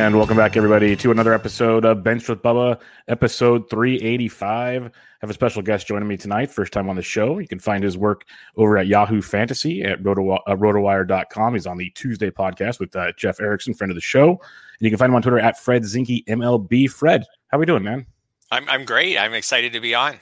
[0.00, 4.86] And welcome back, everybody, to another episode of Bench with Bubba, episode 385.
[4.86, 7.38] I have a special guest joining me tonight, first time on the show.
[7.38, 8.24] You can find his work
[8.56, 11.52] over at Yahoo Fantasy at roto, uh, rotowire.com.
[11.52, 14.30] He's on the Tuesday podcast with uh, Jeff Erickson, friend of the show.
[14.30, 14.38] And
[14.80, 16.90] you can find him on Twitter at Fred Zinkie MLB.
[16.90, 18.06] Fred, how are we doing, man?
[18.50, 19.18] I'm, I'm great.
[19.18, 20.18] I'm excited to be on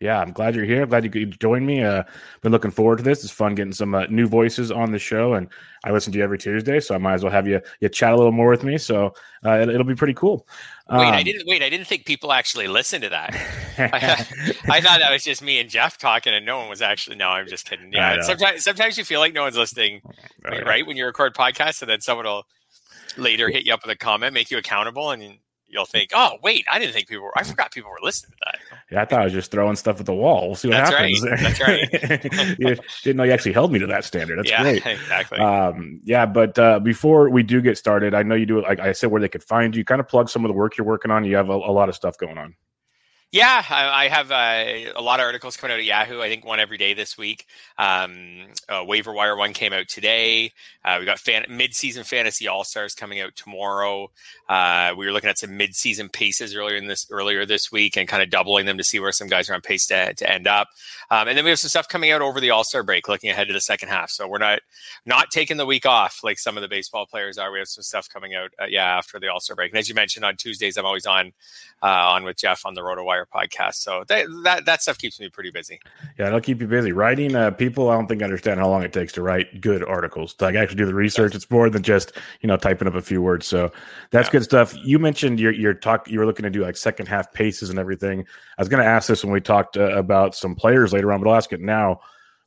[0.00, 0.82] yeah, I'm glad you're here.
[0.82, 1.82] I'm glad you could join me.
[1.82, 2.04] Uh,
[2.40, 3.24] been looking forward to this.
[3.24, 5.48] It's fun getting some uh, new voices on the show, and
[5.84, 8.12] I listen to you every Tuesday, so I might as well have you you chat
[8.12, 8.78] a little more with me.
[8.78, 9.12] So
[9.44, 10.46] uh, it, will be pretty cool.
[10.86, 11.64] Um, wait, I um, didn't wait.
[11.64, 13.34] I didn't think people actually listened to that.
[13.78, 17.16] I, I, thought that was just me and Jeff talking, and no one was actually.
[17.16, 17.92] No, I'm just kidding.
[17.92, 20.00] Yeah, sometimes sometimes you feel like no one's listening,
[20.44, 20.86] right?
[20.86, 22.46] When you record podcasts, and then someone will
[23.16, 26.66] later hit you up with a comment, make you accountable, and you'll think, "Oh, wait,
[26.70, 27.36] I didn't think people were.
[27.36, 30.00] I forgot people were listening to that." Yeah, I thought I was just throwing stuff
[30.00, 30.46] at the wall.
[30.46, 31.22] We'll see what That's happens.
[31.22, 31.38] Right.
[31.38, 31.60] That's
[32.24, 32.58] right.
[32.58, 34.38] you didn't know you actually held me to that standard.
[34.38, 34.86] That's yeah, great.
[34.86, 35.38] Exactly.
[35.38, 38.62] Um, yeah, but uh, before we do get started, I know you do.
[38.62, 39.84] Like I said, where they could find you.
[39.84, 41.24] Kind of plug some of the work you're working on.
[41.24, 42.54] You have a, a lot of stuff going on.
[43.30, 46.22] Yeah, I, I have uh, a lot of articles coming out of Yahoo.
[46.22, 47.44] I think one every day this week.
[47.76, 50.50] Um, uh, waiver wire one came out today.
[50.82, 54.10] Uh, we got fan- mid-season fantasy all stars coming out tomorrow.
[54.48, 58.08] Uh, we were looking at some mid-season paces earlier in this earlier this week and
[58.08, 60.46] kind of doubling them to see where some guys are on pace to, to end
[60.46, 60.68] up.
[61.10, 63.28] Um, and then we have some stuff coming out over the All Star break, looking
[63.28, 64.08] ahead to the second half.
[64.08, 64.60] So we're not
[65.04, 67.52] not taking the week off like some of the baseball players are.
[67.52, 69.70] We have some stuff coming out, uh, yeah, after the All Star break.
[69.70, 71.32] And as you mentioned on Tuesdays, I'm always on
[71.82, 72.82] uh, on with Jeff on the
[73.26, 73.74] Podcast.
[73.76, 75.80] So that, that that stuff keeps me pretty busy.
[76.18, 76.92] Yeah, it'll keep you busy.
[76.92, 80.34] Writing uh, people, I don't think understand how long it takes to write good articles.
[80.40, 83.22] Like actually do the research, it's more than just you know typing up a few
[83.22, 83.46] words.
[83.46, 83.70] So
[84.10, 84.32] that's yeah.
[84.32, 84.74] good stuff.
[84.76, 86.08] You mentioned your your talk.
[86.08, 88.26] You were looking to do like second half paces and everything.
[88.56, 91.22] I was going to ask this when we talked uh, about some players later on,
[91.22, 92.00] but I'll ask it now.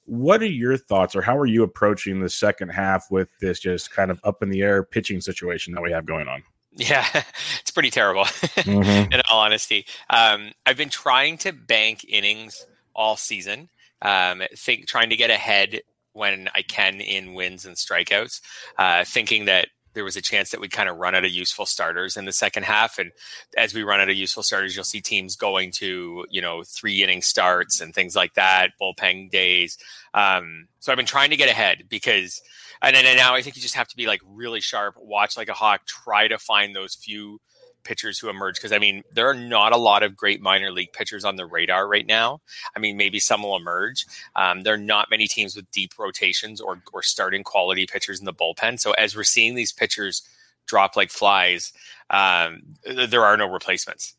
[0.05, 3.91] What are your thoughts, or how are you approaching the second half with this just
[3.91, 6.43] kind of up in the air pitching situation that we have going on?
[6.73, 7.05] Yeah,
[7.59, 8.23] it's pretty terrible.
[8.23, 9.11] Mm-hmm.
[9.13, 12.65] in all honesty, um, I've been trying to bank innings
[12.95, 13.69] all season.
[14.01, 15.81] Um, think trying to get ahead
[16.13, 18.41] when I can in wins and strikeouts,
[18.77, 21.65] uh, thinking that there was a chance that we'd kind of run out of useful
[21.65, 22.97] starters in the second half.
[22.97, 23.11] And
[23.57, 27.03] as we run out of useful starters, you'll see teams going to, you know, three
[27.03, 29.77] inning starts and things like that, bullpen days.
[30.13, 32.41] Um, so I've been trying to get ahead because,
[32.81, 35.37] and then and now I think you just have to be like really sharp, watch
[35.37, 37.39] like a hawk, try to find those few
[37.83, 40.93] pitchers who emerge because I mean there are not a lot of great minor league
[40.93, 42.41] pitchers on the radar right now.
[42.75, 44.05] I mean maybe some will emerge.
[44.35, 48.25] Um, there are not many teams with deep rotations or or starting quality pitchers in
[48.25, 48.79] the bullpen.
[48.79, 50.21] So as we're seeing these pitchers
[50.67, 51.73] drop like flies,
[52.09, 54.15] um, there are no replacements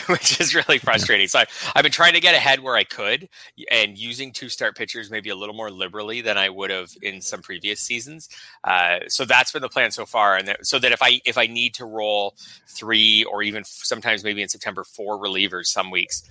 [0.06, 1.28] which is really frustrating.
[1.28, 1.46] So I,
[1.76, 3.28] have been trying to get ahead where I could
[3.70, 7.20] and using two start pitchers maybe a little more liberally than I would have in
[7.20, 8.28] some previous seasons.
[8.64, 10.36] Uh, so that's been the plan so far.
[10.36, 12.34] And that, so that if I if I need to roll
[12.68, 16.22] three or even sometimes maybe in September four relievers some weeks,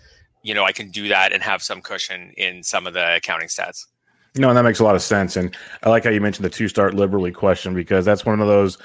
[0.43, 3.47] you know, I can do that and have some cushion in some of the accounting
[3.47, 3.85] stats.
[4.37, 5.35] No, and that makes a lot of sense.
[5.35, 8.47] And I like how you mentioned the two start liberally question because that's one of
[8.47, 8.77] those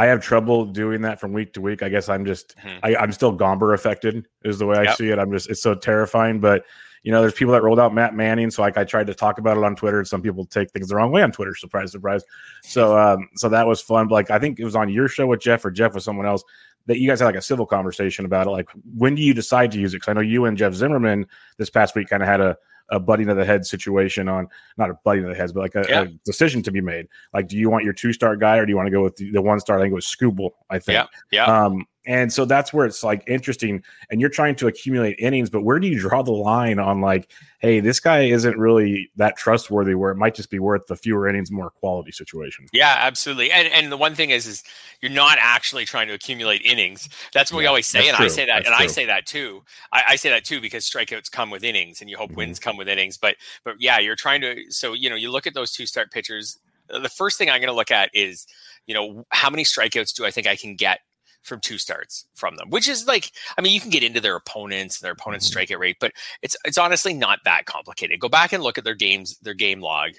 [0.00, 1.82] I have trouble doing that from week to week.
[1.82, 2.78] I guess I'm just mm-hmm.
[2.82, 4.96] I, am still Gomber affected is the way I yep.
[4.96, 5.18] see it.
[5.18, 6.40] I'm just it's so terrifying.
[6.40, 6.64] But
[7.02, 9.36] you know, there's people that rolled out Matt Manning, so like I tried to talk
[9.36, 11.54] about it on Twitter, and some people take things the wrong way on Twitter.
[11.54, 12.24] Surprise, surprise.
[12.62, 14.08] So um, so that was fun.
[14.08, 16.24] But like I think it was on your show with Jeff or Jeff with someone
[16.24, 16.42] else
[16.86, 18.50] that you guys had like a civil conversation about it.
[18.50, 19.98] Like when do you decide to use it?
[19.98, 21.26] Because I know you and Jeff Zimmerman
[21.58, 22.56] this past week kind of had a
[22.90, 25.74] a butting of the head situation on not a butting of the heads, but like
[25.74, 26.02] a, yeah.
[26.02, 27.06] a decision to be made.
[27.32, 29.16] Like, do you want your two star guy or do you want to go with
[29.16, 29.78] the, the one star?
[29.78, 30.50] I think it was Skubal.
[30.68, 30.96] I think.
[30.96, 31.06] Yeah.
[31.30, 31.44] Yeah.
[31.44, 33.82] Um, and so that's where it's like interesting.
[34.10, 37.30] And you're trying to accumulate innings, but where do you draw the line on like,
[37.58, 41.28] hey, this guy isn't really that trustworthy where it might just be worth the fewer
[41.28, 42.66] innings, more quality situation?
[42.72, 43.52] Yeah, absolutely.
[43.52, 44.64] And and the one thing is, is
[45.02, 47.08] you're not actually trying to accumulate innings.
[47.34, 48.26] That's what yeah, we always say, and true.
[48.26, 48.84] I say that, that's and true.
[48.84, 49.62] I say that too.
[49.92, 52.38] I, I, say that too because strikeouts come with innings, and you hope mm-hmm.
[52.38, 53.18] wins come with innings.
[53.18, 54.70] But but yeah, you're trying to.
[54.70, 56.58] So you know, you look at those two start pitchers.
[56.88, 58.46] The first thing I'm going to look at is
[58.86, 61.00] you know how many strikeouts do I think I can get
[61.42, 64.36] from two starts from them, which is like, I mean, you can get into their
[64.36, 65.74] opponents and their opponent's mm-hmm.
[65.74, 68.20] strikeout rate, but it's it's honestly not that complicated.
[68.20, 70.12] Go back and look at their games, their game log,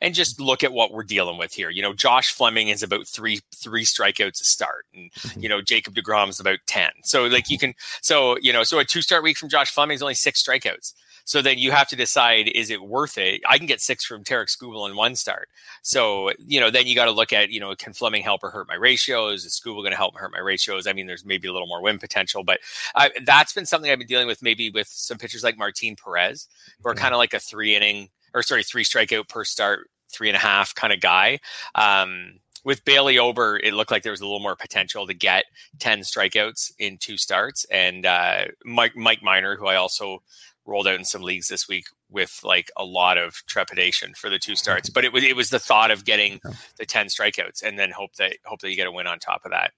[0.00, 1.70] and just look at what we're dealing with here.
[1.70, 5.40] You know, Josh Fleming is about three three strikeouts a start, and mm-hmm.
[5.40, 6.90] you know Jacob Degrom is about ten.
[7.04, 9.94] So like you can, so you know, so a two start week from Josh Fleming
[9.94, 10.92] is only six strikeouts.
[11.26, 13.42] So then you have to decide is it worth it?
[13.46, 15.48] I can get six from Tarik Skubal in one start.
[15.82, 18.50] So, you know, then you got to look at, you know, can Fleming help or
[18.50, 19.44] hurt my ratios?
[19.44, 20.86] Is Skubal going to help or hurt my ratios?
[20.86, 22.60] I mean, there's maybe a little more win potential, but
[22.94, 26.48] I, that's been something I've been dealing with maybe with some pitchers like Martin Perez,
[26.82, 30.28] who are kind of like a three inning or sorry, three strikeout per start, three
[30.28, 31.40] and a half kind of guy.
[31.74, 35.44] Um, with Bailey Ober, it looked like there was a little more potential to get
[35.78, 37.64] 10 strikeouts in two starts.
[37.66, 40.22] And uh, Mike, Mike Minor, who I also
[40.66, 44.38] rolled out in some leagues this week with like a lot of trepidation for the
[44.38, 44.90] two starts.
[44.90, 46.40] But it was it was the thought of getting
[46.78, 49.44] the ten strikeouts and then hope that hope that you get a win on top
[49.44, 49.72] of that.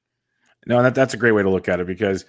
[0.67, 2.25] No, that, that's a great way to look at it because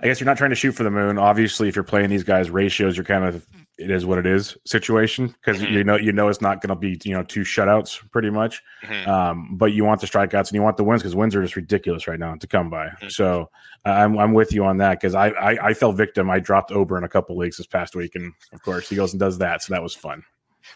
[0.00, 1.18] I guess you're not trying to shoot for the moon.
[1.18, 3.46] Obviously, if you're playing these guys ratios, you're kind of
[3.78, 5.72] it is what it is situation because mm-hmm.
[5.72, 8.62] you know you know it's not going to be you know two shutouts pretty much.
[8.82, 9.10] Mm-hmm.
[9.10, 11.56] Um, but you want the strikeouts and you want the wins because wins are just
[11.56, 12.86] ridiculous right now to come by.
[12.86, 13.08] Mm-hmm.
[13.08, 13.50] So
[13.84, 16.30] uh, I'm I'm with you on that because I, I, I fell victim.
[16.30, 19.12] I dropped Ober in a couple leagues this past week, and of course he goes
[19.12, 19.62] and does that.
[19.62, 20.22] So that was fun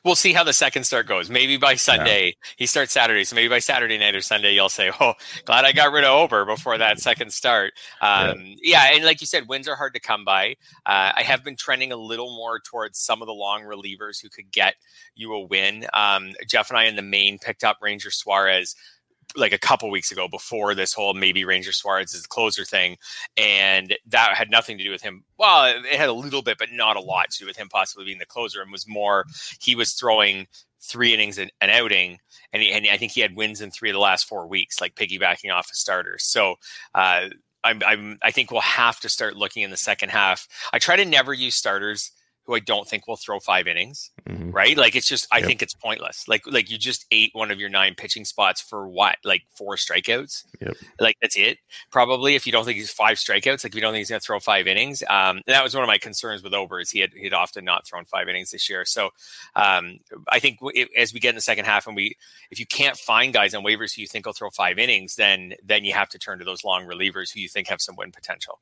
[0.05, 1.31] we'll see how the second start goes.
[1.31, 2.51] Maybe by Sunday, yeah.
[2.57, 3.25] he starts Saturday.
[3.25, 5.15] So maybe by Saturday night or Sunday, you'll say, Oh,
[5.45, 7.73] glad I got rid of Ober before that second start.
[8.01, 8.89] Um, yeah.
[8.91, 8.97] yeah.
[8.97, 10.57] And like you said, wins are hard to come by.
[10.87, 14.29] Uh, I have been trending a little more towards some of the long relievers who
[14.29, 14.75] could get
[15.15, 15.87] you a win.
[15.95, 18.75] Um, Jeff and I in the main picked up Ranger Suarez
[19.37, 22.97] like a couple weeks ago before this whole maybe Ranger Suarez is the closer thing.
[23.37, 25.25] And that had nothing to do with him.
[25.39, 28.05] Well, it had a little bit, but not a lot to do with him possibly
[28.05, 29.25] being the closer and was more
[29.61, 30.47] he was throwing
[30.81, 32.19] three innings and an outing.
[32.53, 34.81] And, he, and I think he had wins in three of the last four weeks,
[34.81, 36.25] like piggybacking off of starters.
[36.25, 36.57] So,
[36.95, 37.29] uh,
[37.65, 40.47] I'm, I'm, I think we'll have to start looking in the second half.
[40.73, 42.13] I try to never use starters
[42.49, 44.53] who I don't think will throw five innings, mm-hmm.
[44.53, 44.75] right?
[44.75, 45.47] Like it's just I yep.
[45.47, 46.27] think it's pointless.
[46.27, 49.19] Like like you just ate one of your nine pitching spots for what?
[49.23, 50.45] Like four strikeouts.
[50.63, 50.77] Yep.
[50.99, 51.59] Like that's it.
[51.91, 54.21] Probably if you don't think he's five strikeouts, like if you don't think he's going
[54.21, 55.03] to throw five innings.
[55.11, 57.87] Um, that was one of my concerns with Ober is he had he'd often not
[57.87, 58.87] thrown five innings this year.
[58.87, 59.11] So
[59.55, 59.99] um,
[60.31, 62.17] I think it, as we get in the second half and we
[62.51, 65.53] if you can't find guys on waivers who you think will throw five innings, then
[65.63, 68.11] then you have to turn to those long relievers who you think have some win
[68.11, 68.59] potential.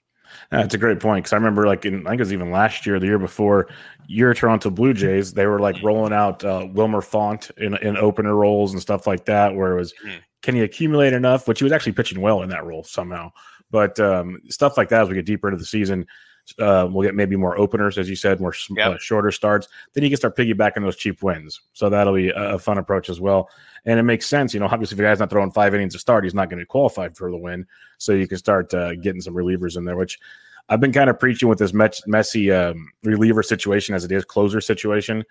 [0.51, 2.87] That's a great point because I remember, like, in I think it was even last
[2.87, 3.69] year, the year before,
[4.07, 8.35] your Toronto Blue Jays, they were like rolling out uh, Wilmer Font in, in opener
[8.35, 10.19] roles and stuff like that, where it was, mm.
[10.43, 11.49] can he accumulate enough?
[11.49, 13.33] Which he was actually pitching well in that role somehow.
[13.71, 16.07] But um, stuff like that as we get deeper into the season,
[16.59, 18.95] uh, we'll get maybe more openers, as you said, more yep.
[18.95, 19.69] uh, shorter starts.
[19.93, 21.61] Then you can start piggybacking those cheap wins.
[21.73, 23.51] So that'll be a, a, fun approach as well.
[23.85, 24.67] And it makes sense, you know.
[24.67, 27.09] Obviously, if a guy's not throwing five innings to start, he's not going to qualify
[27.09, 27.67] for the win.
[27.99, 30.19] So you can start uh, getting some relievers in there, which
[30.69, 34.61] I've been kind of preaching with this messy um, reliever situation as it is closer
[34.61, 35.25] situation.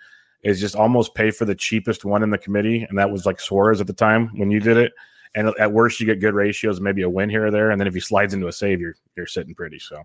[0.44, 3.40] Is just almost pay for the cheapest one in the committee, and that was like
[3.40, 4.94] Suarez at the time when you did it.
[5.34, 7.88] And at worst, you get good ratios, maybe a win here or there, and then
[7.88, 9.80] if he slides into a save, you're you're sitting pretty.
[9.80, 10.04] So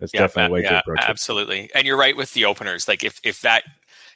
[0.00, 1.08] that's yeah, definitely a way yeah, to approach absolutely.
[1.08, 1.62] it.
[1.64, 2.88] Absolutely, and you're right with the openers.
[2.88, 3.64] Like if if that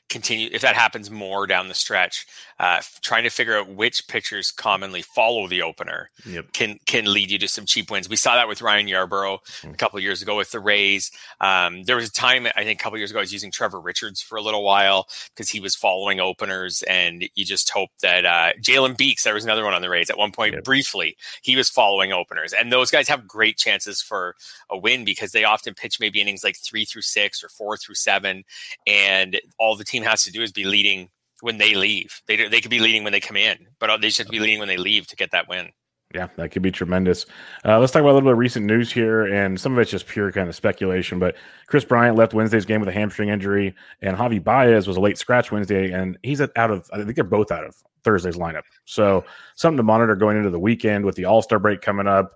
[0.09, 2.27] continue if that happens more down the stretch
[2.59, 6.51] uh, trying to figure out which pitchers commonly follow the opener yep.
[6.53, 9.71] can can lead you to some cheap wins we saw that with ryan yarbrough mm-hmm.
[9.71, 11.11] a couple years ago with the rays
[11.41, 13.81] um, there was a time i think a couple years ago i was using trevor
[13.81, 18.25] richards for a little while because he was following openers and you just hope that
[18.25, 20.65] uh, jalen beeks there was another one on the rays at one point yep.
[20.65, 24.35] briefly he was following openers and those guys have great chances for
[24.71, 27.95] a win because they often pitch maybe innings like three through six or four through
[27.95, 28.45] seven
[28.87, 31.09] and all the team team has to do is be leading
[31.41, 32.21] when they leave.
[32.27, 34.69] They they could be leading when they come in, but they should be leading when
[34.69, 35.71] they leave to get that win.
[36.15, 37.27] Yeah, that could be tremendous.
[37.67, 39.91] Uh, let's talk about a little bit of recent news here, and some of it's
[39.91, 41.19] just pure kind of speculation.
[41.19, 41.37] But
[41.67, 45.19] Kris Bryant left Wednesday's game with a hamstring injury, and Javi Baez was a late
[45.19, 46.89] scratch Wednesday, and he's out of.
[46.93, 48.63] I think they're both out of Thursday's lineup.
[48.87, 49.25] So
[49.55, 52.33] something to monitor going into the weekend with the All Star break coming up.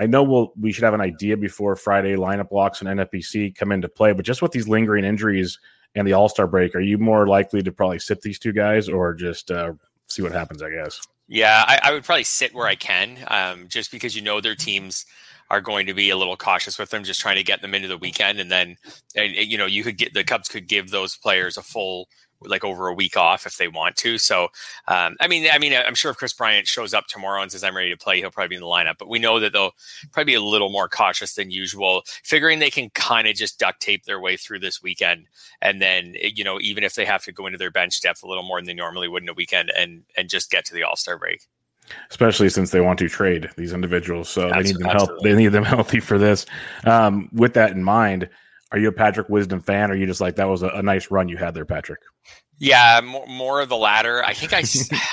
[0.00, 3.70] I know we'll we should have an idea before Friday lineup locks and NFBC come
[3.70, 5.58] into play, but just with these lingering injuries
[5.94, 8.88] and the All Star break, are you more likely to probably sit these two guys
[8.88, 9.72] or just uh,
[10.06, 10.62] see what happens?
[10.62, 11.00] I guess.
[11.28, 14.54] Yeah, I, I, would probably sit where I can, um, just because you know their
[14.54, 15.04] teams
[15.50, 17.88] are going to be a little cautious with them, just trying to get them into
[17.88, 18.76] the weekend, and then
[19.14, 22.08] and, you know you could get the Cubs could give those players a full
[22.42, 24.18] like over a week off if they want to.
[24.18, 24.48] So,
[24.86, 27.64] um, I mean, I mean, I'm sure if Kris Bryant shows up tomorrow and says
[27.64, 28.94] I'm ready to play, he'll probably be in the lineup.
[28.98, 29.72] But we know that they'll
[30.12, 33.80] probably be a little more cautious than usual, figuring they can kind of just duct
[33.80, 35.26] tape their way through this weekend,
[35.60, 38.26] and then you know, even if they have to go into their bench depth a
[38.26, 40.82] little more than they normally would in a weekend, and and just get to the
[40.82, 41.42] All Star break.
[42.10, 45.10] Especially since they want to trade these individuals, so they need them help.
[45.22, 46.46] They need them healthy for this.
[46.84, 48.28] Um, with that in mind
[48.70, 50.82] are you a Patrick Wisdom fan, or are you just like that was a, a
[50.82, 52.00] nice run you had there, Patrick?
[52.58, 54.24] Yeah, more, more of the latter.
[54.24, 54.62] I think I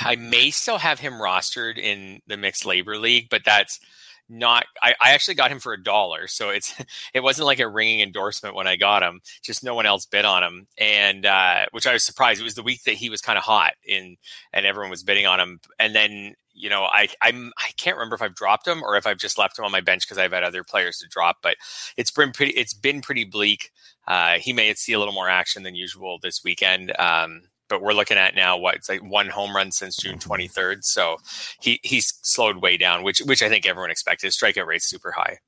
[0.08, 3.80] I may still have him rostered in the mixed LABR league, but that's
[4.28, 6.74] not I, I actually got him for a dollar so it's
[7.14, 10.24] it wasn't like a ringing endorsement when i got him just no one else bid
[10.24, 13.20] on him and uh, which i was surprised it was the week that he was
[13.20, 14.16] kind of hot in
[14.52, 18.16] and everyone was bidding on him and then you know, I I'm I can't remember
[18.16, 20.32] if I've dropped him or if I've just left him on my bench because I've
[20.32, 21.38] had other players to drop.
[21.42, 21.56] But
[21.96, 23.70] it's been pretty it's been pretty bleak.
[24.08, 26.98] Uh, he may see a little more action than usual this weekend.
[26.98, 30.48] Um, but we're looking at now what it's like one home run since June 23rd.
[30.48, 30.80] Mm-hmm.
[30.82, 31.18] So
[31.60, 34.28] he he's slowed way down, which which I think everyone expected.
[34.28, 35.38] His strikeout rate's super high.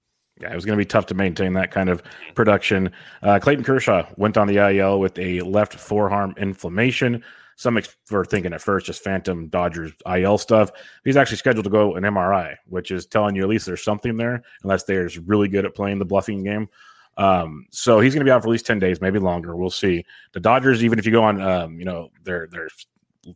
[0.41, 2.01] Yeah, it was going to be tough to maintain that kind of
[2.37, 2.93] production.
[3.23, 7.25] Uh, Clayton Kershaw went on the IL with a left forearm inflammation.
[7.59, 7.77] Some
[8.09, 10.71] were thinking at first just phantom Dodgers IL stuff.
[11.05, 14.17] He's actually scheduled to go an MRI, which is telling you at least there's something
[14.17, 16.69] there, unless they're really good at playing the bluffing game.
[17.17, 19.57] Um, so he's going to be out for at least 10 days, maybe longer.
[19.57, 20.05] We'll see.
[20.35, 22.69] The Dodgers, even if you go on, um, you know, their, their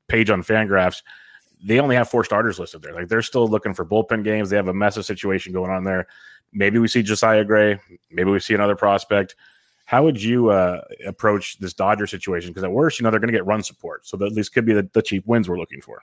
[0.07, 1.03] page on Fangraphs,
[1.65, 2.95] they only have four starters listed there.
[2.95, 4.51] Like they're still looking for bullpen games.
[4.51, 6.07] They have a mess of situation going on there.
[6.53, 7.81] Maybe we see Josiah Gray.
[8.09, 9.35] Maybe we see another prospect.
[9.93, 12.49] How would you uh, approach this Dodger situation?
[12.49, 14.07] Because at worst, you know, they're going to get run support.
[14.07, 16.03] So that this could be the, the cheap wins we're looking for.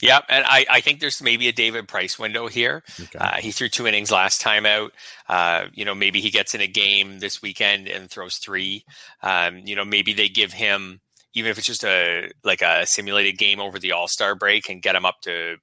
[0.00, 2.84] Yeah, and I, I think there's maybe a David Price window here.
[3.00, 3.18] Okay.
[3.18, 4.92] Uh, he threw two innings last time out.
[5.28, 8.84] Uh, you know, maybe he gets in a game this weekend and throws three.
[9.24, 11.00] Um, you know, maybe they give him
[11.34, 14.82] even if it's just a like a simulated game over the All Star break and
[14.82, 15.56] get him up to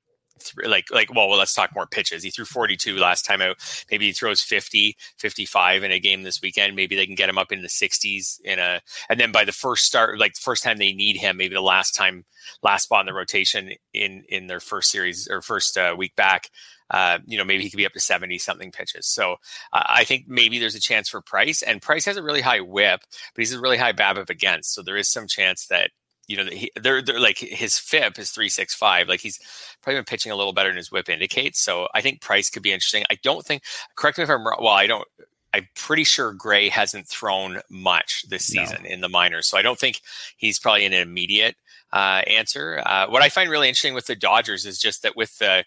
[0.65, 3.57] like like well, well let's talk more pitches he threw 42 last time out
[3.91, 7.37] maybe he throws 50 55 in a game this weekend maybe they can get him
[7.37, 10.63] up in the 60s in a and then by the first start like the first
[10.63, 12.25] time they need him maybe the last time
[12.63, 16.49] last spot in the rotation in in their first series or first uh, week back
[16.89, 19.07] uh, you know, maybe he could be up to 70 something pitches.
[19.07, 19.33] So
[19.73, 21.61] uh, I think maybe there's a chance for Price.
[21.61, 24.73] And Price has a really high whip, but he's a really high BABIP against.
[24.73, 25.91] So there is some chance that
[26.27, 29.07] you know, he, they're, they're like his FIP is three six five.
[29.07, 29.39] Like he's
[29.81, 31.61] probably been pitching a little better than his WHIP indicates.
[31.61, 33.05] So I think Price could be interesting.
[33.09, 33.63] I don't think.
[33.95, 34.57] Correct me if I'm wrong.
[34.59, 35.07] Well, I don't.
[35.53, 38.89] I'm pretty sure Gray hasn't thrown much this season no.
[38.89, 40.01] in the minors, so I don't think
[40.35, 41.55] he's probably in an immediate
[41.93, 42.81] uh, answer.
[42.85, 45.63] Uh, what I find really interesting with the Dodgers is just that with the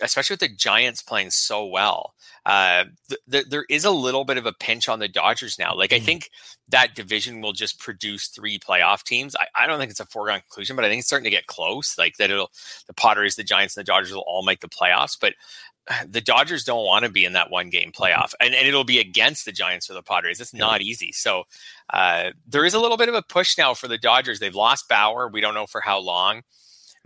[0.00, 4.38] especially with the Giants playing so well, uh, th- th- there is a little bit
[4.38, 5.74] of a pinch on the Dodgers now.
[5.74, 5.96] Like, mm.
[5.96, 6.30] I think
[6.68, 9.36] that division will just produce three playoff teams.
[9.36, 11.46] I, I, don't think it's a foregone conclusion, but I think it's starting to get
[11.46, 11.98] close.
[11.98, 12.50] Like, that it'll,
[12.86, 15.16] the Padres, the Giants, and the Dodgers will all make the playoffs.
[15.20, 15.34] But
[16.08, 18.98] the Dodgers don't want to be in that one game playoff, and, and it'll be
[18.98, 20.40] against the Giants or the Padres.
[20.40, 21.12] It's not easy.
[21.12, 21.44] So
[21.92, 24.40] uh, there is a little bit of a push now for the Dodgers.
[24.40, 25.28] They've lost Bauer.
[25.28, 26.42] We don't know for how long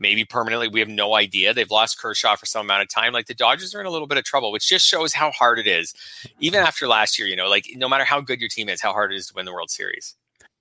[0.01, 0.67] maybe permanently.
[0.67, 1.55] We have no idea.
[1.55, 3.13] They've lost Kershaw for some amount of time.
[3.13, 5.59] Like the Dodgers are in a little bit of trouble, which just shows how hard
[5.59, 5.95] it is.
[6.41, 8.93] Even after last year, you know, like no matter how good your team is, how
[8.93, 10.17] hard it is to win the World Series.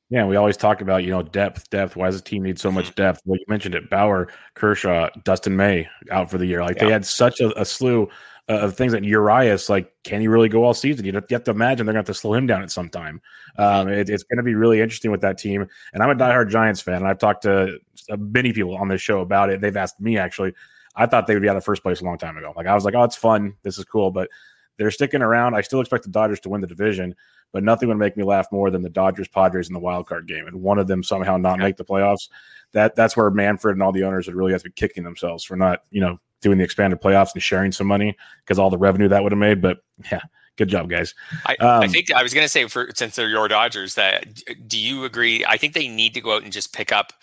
[0.09, 1.95] Yeah, we always talk about you know depth, depth.
[1.95, 3.01] Why does the team need so much mm-hmm.
[3.01, 3.21] depth?
[3.25, 6.61] Well, you mentioned it: Bauer, Kershaw, Dustin May out for the year.
[6.61, 6.85] Like yeah.
[6.85, 8.09] they had such a, a slew
[8.49, 11.05] of things that Urias, like, can he really go all season?
[11.05, 13.21] You have to imagine they're going to have to slow him down at some time.
[13.59, 15.67] Um, it, it's going to be really interesting with that team.
[15.93, 17.77] And I'm a diehard Giants fan, and I've talked to
[18.09, 19.61] uh, many people on this show about it.
[19.61, 20.53] They've asked me actually.
[20.95, 22.51] I thought they would be out of first place a long time ago.
[22.57, 23.53] Like I was like, oh, it's fun.
[23.61, 24.29] This is cool, but
[24.77, 25.53] they're sticking around.
[25.53, 27.15] I still expect the Dodgers to win the division,
[27.51, 30.27] but nothing would make me laugh more than the Dodgers Padres in the wild card
[30.27, 32.29] game, and one of them somehow not make the playoffs.
[32.73, 35.43] That that's where Manfred and all the owners would really have to be kicking themselves
[35.43, 38.77] for not, you know, doing the expanded playoffs and sharing some money because all the
[38.77, 39.61] revenue that would have made.
[39.61, 39.79] But
[40.11, 40.21] yeah,
[40.55, 41.15] good job, guys.
[41.45, 44.41] I, um, I think I was going to say for since they're your Dodgers, that
[44.67, 45.43] do you agree?
[45.45, 47.13] I think they need to go out and just pick up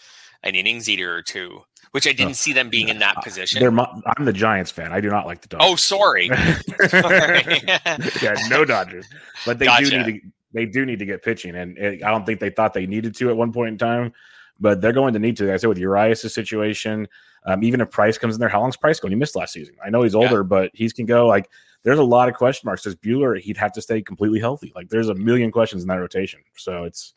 [0.43, 1.63] an innings eater or two.
[1.97, 3.59] Which I didn't see them being in that position.
[3.59, 4.93] They're, I'm the Giants fan.
[4.93, 5.67] I do not like the Dodgers.
[5.67, 6.29] Oh, sorry.
[6.89, 7.43] sorry.
[8.23, 9.07] yeah, no Dodgers,
[9.47, 9.91] but they gotcha.
[9.91, 10.29] do need to.
[10.53, 13.15] They do need to get pitching, and it, I don't think they thought they needed
[13.17, 14.13] to at one point in time
[14.61, 15.45] but they're going to need to.
[15.45, 17.09] Like I said with Urias' situation,
[17.45, 19.13] um, even if Price comes in there, how long's Price going?
[19.13, 19.77] He missed last season.
[19.85, 20.43] I know he's older, yeah.
[20.43, 21.27] but he's can go.
[21.27, 21.51] Like
[21.83, 22.83] there's a lot of question marks.
[22.83, 23.39] Does Buehler?
[23.39, 24.73] He'd have to stay completely healthy.
[24.75, 26.41] Like there's a million questions in that rotation.
[26.57, 27.15] So it's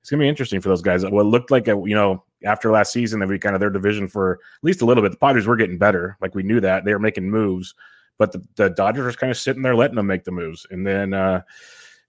[0.00, 1.04] it's gonna be interesting for those guys.
[1.04, 4.08] What looked like a you know after last season that we kind of their division
[4.08, 5.12] for at least a little bit.
[5.12, 6.16] The Padres were getting better.
[6.20, 7.74] Like we knew that they were making moves,
[8.18, 10.86] but the, the Dodgers are kind of sitting there letting them make the moves, and
[10.86, 11.12] then.
[11.12, 11.42] uh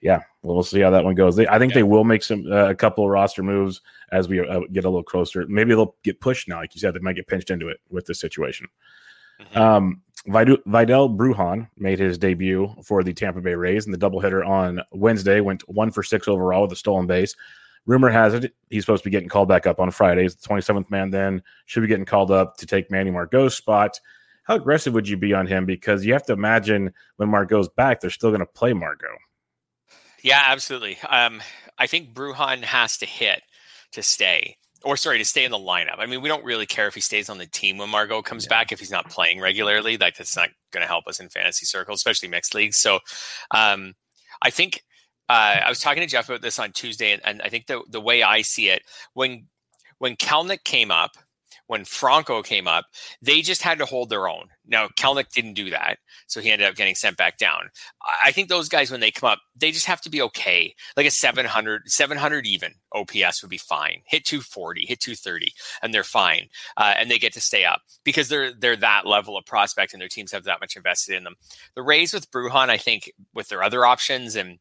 [0.02, 1.36] yeah, well, we'll see how that one goes.
[1.36, 1.80] They, I think yeah.
[1.80, 4.90] they will make some uh, a couple of roster moves as we uh, get a
[4.90, 5.46] little closer.
[5.48, 6.94] Maybe they'll get pushed now, like you said.
[6.94, 8.68] They might get pinched into it with this situation.
[9.42, 9.58] Mm-hmm.
[9.58, 14.46] Um, Vidal, Vidal Bruján made his debut for the Tampa Bay Rays in the doubleheader
[14.46, 15.42] on Wednesday.
[15.42, 17.36] Went one for six overall with a stolen base.
[17.88, 20.36] Rumor has it he's supposed to be getting called back up on Fridays.
[20.36, 24.00] The 27th man then should be getting called up to take Manny Margot's spot.
[24.44, 25.66] How aggressive would you be on him?
[25.66, 29.08] Because you have to imagine when Margot's back, they're still going to play Margot.
[30.24, 30.98] Yeah, absolutely.
[31.10, 31.42] Um,
[31.78, 33.42] I think Bruján has to hit
[33.94, 36.00] to stay, or sorry, to stay in the lineup.
[36.00, 38.46] I mean, we don't really care if he stays on the team when Margot comes
[38.46, 38.58] yeah.
[38.58, 39.98] back if he's not playing regularly.
[39.98, 42.78] Like that's not going to help us in fantasy circles, especially mixed leagues.
[42.78, 43.00] So,
[43.52, 43.94] um,
[44.42, 44.84] I think
[45.30, 47.82] uh, I was talking to Jeff about this on Tuesday, and, and I think the
[47.90, 49.48] the way I see it when
[50.00, 51.18] when Kelenic came up
[51.68, 52.86] when Franco came up,
[53.22, 54.48] they just had to hold their own.
[54.66, 57.70] Now, Kelenic didn't do that, so he ended up getting sent back down.
[58.24, 60.74] I think those guys, when they come up, they just have to be okay.
[60.96, 64.02] Like a 700, 700 even OPS would be fine.
[64.06, 66.48] Hit 240, hit 230, and they're fine.
[66.78, 70.02] Uh, and they get to stay up because they're they're that level of prospect and
[70.02, 71.36] their teams have that much invested in them.
[71.76, 74.58] The Rays with Bruján, I think, with their other options and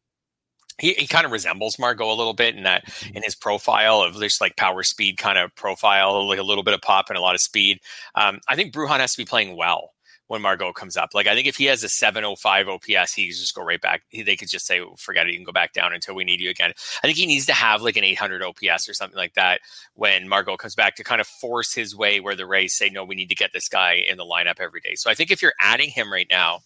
[0.78, 3.16] he, he kind of resembles Margot a little bit in that mm-hmm.
[3.16, 6.74] in his profile of just like power speed kind of profile, like a little bit
[6.74, 7.80] of pop and a lot of speed.
[8.14, 9.92] Um, I think Bruján has to be playing well
[10.28, 11.10] when Margot comes up.
[11.14, 14.02] Like I think if he has a 705 OPS, he just go right back.
[14.08, 16.40] He, they could just say, forget it, you can go back down until we need
[16.40, 16.72] you again.
[17.02, 19.60] I think he needs to have like an 800 OPS or something like that
[19.94, 23.04] when Margot comes back to kind of force his way where the Rays say, no,
[23.04, 24.94] we need to get this guy in the lineup every day.
[24.96, 26.60] So I think if you're adding him right now,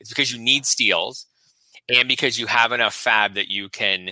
[0.00, 1.26] it's because you need steals
[1.88, 4.10] and because you have enough FAAB that you can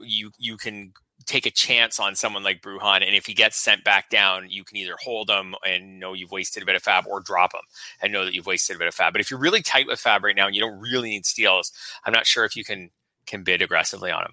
[0.00, 0.92] you you can
[1.26, 4.64] take a chance on someone like Bruján, and if he gets sent back down, you
[4.64, 7.62] can either hold him and know you've wasted a bit of FAAB, or drop him
[8.02, 9.12] and know that you've wasted a bit of FAAB.
[9.12, 11.72] But if you're really tight with FAAB right now and you don't really need steals,
[12.04, 12.90] I'm not sure if you can
[13.26, 14.32] can bid aggressively on him.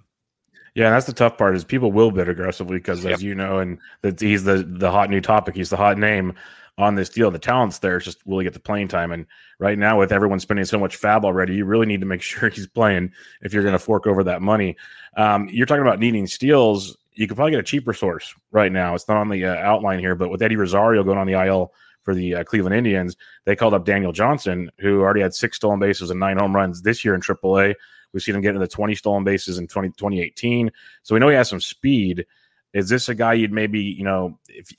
[0.73, 3.15] Yeah, and that's the tough part is people will bid aggressively because, yep.
[3.15, 5.55] as you know, and that he's the the hot new topic.
[5.55, 6.33] He's the hot name
[6.81, 7.31] on this deal.
[7.31, 7.97] The talent's there.
[7.97, 9.11] It's just will he get the playing time?
[9.11, 9.25] And
[9.59, 12.49] right now, with everyone spending so much FAAB already, you really need to make sure
[12.49, 14.75] he's playing if you're going to fork over that money.
[15.17, 16.97] Um, you're talking about needing steals.
[17.13, 18.95] You could probably get a cheaper source right now.
[18.95, 21.73] It's not on the uh, outline here, but with Eddie Rosario going on the IL
[22.03, 23.15] for the uh, Cleveland Indians,
[23.45, 26.81] they called up Daniel Johnson, who already had six stolen bases and nine home runs
[26.81, 27.75] this year in AAA.
[28.11, 30.71] We've seen him get into the 20 stolen bases in 20, 2018.
[31.03, 32.25] So we know he has some speed.
[32.73, 34.69] Is this a guy you'd maybe, you know, if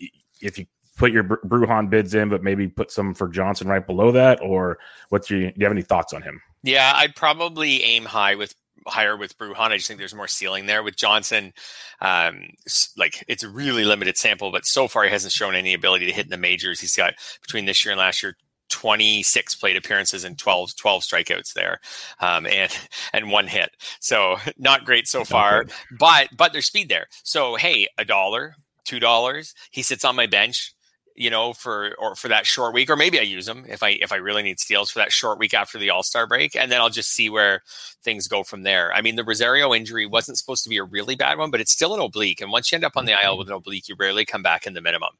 [0.40, 0.66] if you
[1.02, 4.40] put your Bruján bids in, but maybe put some for Johnson right below that?
[4.40, 6.40] Or what's your, do you have any thoughts on him?
[6.62, 8.54] Yeah, I'd probably aim high with
[8.86, 9.72] higher with Bruján.
[9.72, 11.54] I just think there's more ceiling there with Johnson.
[12.00, 12.50] Um,
[12.96, 16.12] like it's a really limited sample, but so far he hasn't shown any ability to
[16.12, 16.78] hit in the majors.
[16.80, 18.36] He's got between this year and last year
[18.68, 21.80] 26 plate appearances and 12, 12 strikeouts there
[22.20, 22.72] um, and
[23.12, 25.66] and one hit so not great so far
[25.98, 30.26] but but there's speed there so hey a dollar two dollars he sits on my
[30.26, 30.74] bench
[31.14, 33.90] you know, for or for that short week, or maybe I use them if I
[33.90, 36.70] if I really need steals for that short week after the All Star break, and
[36.70, 37.62] then I'll just see where
[38.02, 38.92] things go from there.
[38.92, 41.72] I mean, the Rosario injury wasn't supposed to be a really bad one, but it's
[41.72, 43.38] still an oblique, and once you end up on the IL mm-hmm.
[43.38, 45.10] with an oblique, you rarely come back in the minimum.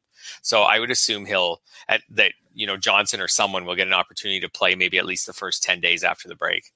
[0.42, 3.92] So I would assume he'll at that you know Johnson or someone will get an
[3.92, 6.72] opportunity to play maybe at least the first ten days after the break.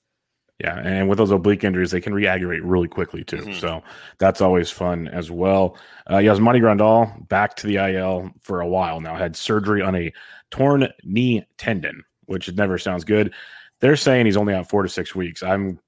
[0.58, 3.36] Yeah, and with those oblique injuries, they can reaggravate really quickly too.
[3.36, 3.60] Mm-hmm.
[3.60, 3.82] So
[4.18, 5.76] that's always fun as well.
[6.06, 9.16] Uh, Yasmani Grandal back to the IL for a while now.
[9.16, 10.12] Had surgery on a
[10.50, 13.34] torn knee tendon, which never sounds good.
[13.80, 15.42] they're saying he's only out four to six weeks.
[15.42, 15.78] I'm.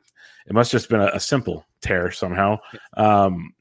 [0.47, 2.59] It must just been a, a simple tear somehow.
[2.97, 3.53] Um,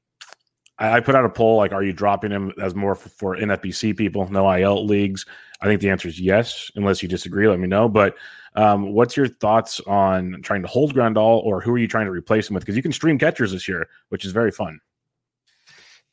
[0.80, 3.38] I, I, put out a poll like, are you dropping him as more for, for
[3.38, 5.26] NFBC people, no IL leagues?
[5.62, 6.72] I think the answer is yes.
[6.76, 7.90] Unless you disagree, let me know.
[7.90, 8.16] But
[8.56, 12.12] um, what's your thoughts on trying to hold Grandal, or who are you trying to
[12.12, 12.63] replace him with?
[12.63, 14.80] Because you can stream catchers this year, which is very fun.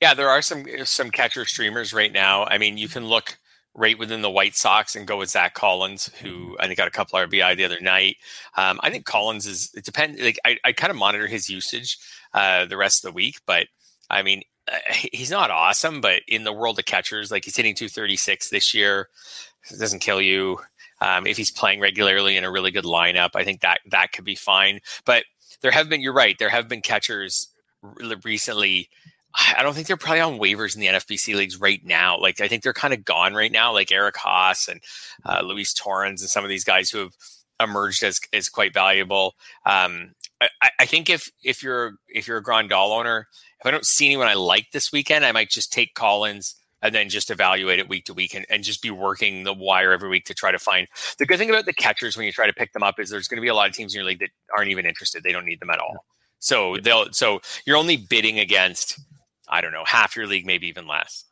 [0.00, 2.44] Yeah, there are some some catcher streamers right now.
[2.44, 3.38] I mean, you can look
[3.74, 6.92] right within the White Sox and go with Zach Collins, who I think got a
[6.92, 8.16] couple RBI the other night.
[8.56, 10.20] Um, I think Collins is it depends.
[10.20, 11.98] Like I, I kind of monitor his usage
[12.34, 13.66] uh, the rest of the week, but
[14.10, 14.42] I mean
[14.90, 16.00] he's not awesome.
[16.00, 19.08] But in the world of catchers, like he's hitting 236 this year,
[19.70, 20.58] it doesn't kill you.
[21.00, 24.24] Um, if he's playing regularly in a really good lineup, I think that that could
[24.24, 24.80] be fine.
[25.04, 25.24] But
[25.60, 27.48] there have been, you're right, there have been catchers
[28.24, 28.88] recently
[29.56, 32.18] I don't think they're probably on waivers in the NFBC leagues right now.
[32.18, 34.80] Like I think they're kind of gone right now, like Eric Haase and
[35.26, 37.14] uh, Luis Torrens and some of these guys who have
[37.60, 39.34] emerged as as quite valuable.
[39.66, 40.12] Um,
[40.62, 43.28] I, I, think if if you're if you're a Grandal owner,
[43.60, 46.94] if I don't see anyone I like this weekend, I might just take Collins and
[46.94, 50.08] then just evaluate it week to week and, and just be working the wire every
[50.08, 50.86] week to try to find
[51.18, 53.26] the good thing about the catchers when you try to pick them up is there's
[53.26, 55.22] going to be a lot of teams in your league that aren't even interested.
[55.22, 56.04] They don't need them at all.
[56.38, 59.00] So they'll so you're only bidding against
[59.48, 61.24] I don't know, half your league, maybe even less.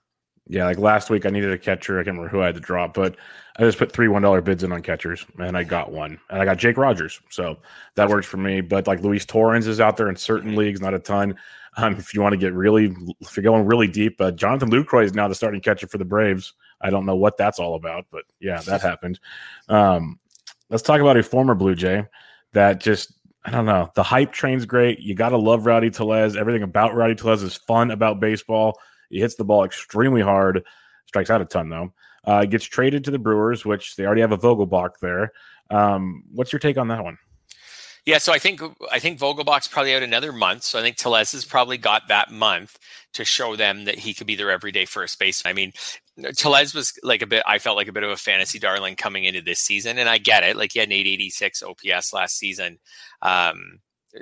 [0.46, 1.98] Yeah, like last week I needed a catcher.
[1.98, 3.16] I can't remember who I had to drop, but
[3.58, 6.40] I just put three one dollar bids in on catchers, and I got one, and
[6.40, 7.58] I got Jake Rogers, so
[7.96, 8.60] that works for me.
[8.60, 11.36] But like Luis Torrens is out there in certain leagues, not a ton.
[11.76, 15.04] Um, if you want to get really, if you're going really deep, uh, Jonathan Lucroy
[15.04, 16.54] is now the starting catcher for the Braves.
[16.80, 19.20] I don't know what that's all about, but yeah, that happened.
[19.68, 20.18] Um,
[20.68, 22.04] let's talk about a former Blue Jay
[22.52, 23.12] that just
[23.44, 23.90] I don't know.
[23.94, 25.00] The hype train's great.
[25.00, 26.36] You got to love Rowdy Tellez.
[26.36, 28.78] Everything about Rowdy Tellez is fun about baseball.
[29.10, 30.64] He hits the ball extremely hard,
[31.06, 31.92] strikes out a ton, though.
[32.24, 35.32] Uh, gets traded to the Brewers, which they already have a Vogelbach there.
[35.70, 37.18] Um, what's your take on that one?
[38.04, 40.64] Yeah, so I think I think Vogelbach's probably out another month.
[40.64, 42.76] So I think Tellez has probably got that month
[43.14, 45.50] to show them that he could be their everyday first baseman.
[45.50, 45.72] I mean,
[46.36, 47.44] Tellez was like a bit.
[47.46, 50.18] I felt like a bit of a fantasy darling coming into this season, and I
[50.18, 50.56] get it.
[50.56, 52.80] Like he had an 886 OPS last season.
[53.22, 53.78] Um,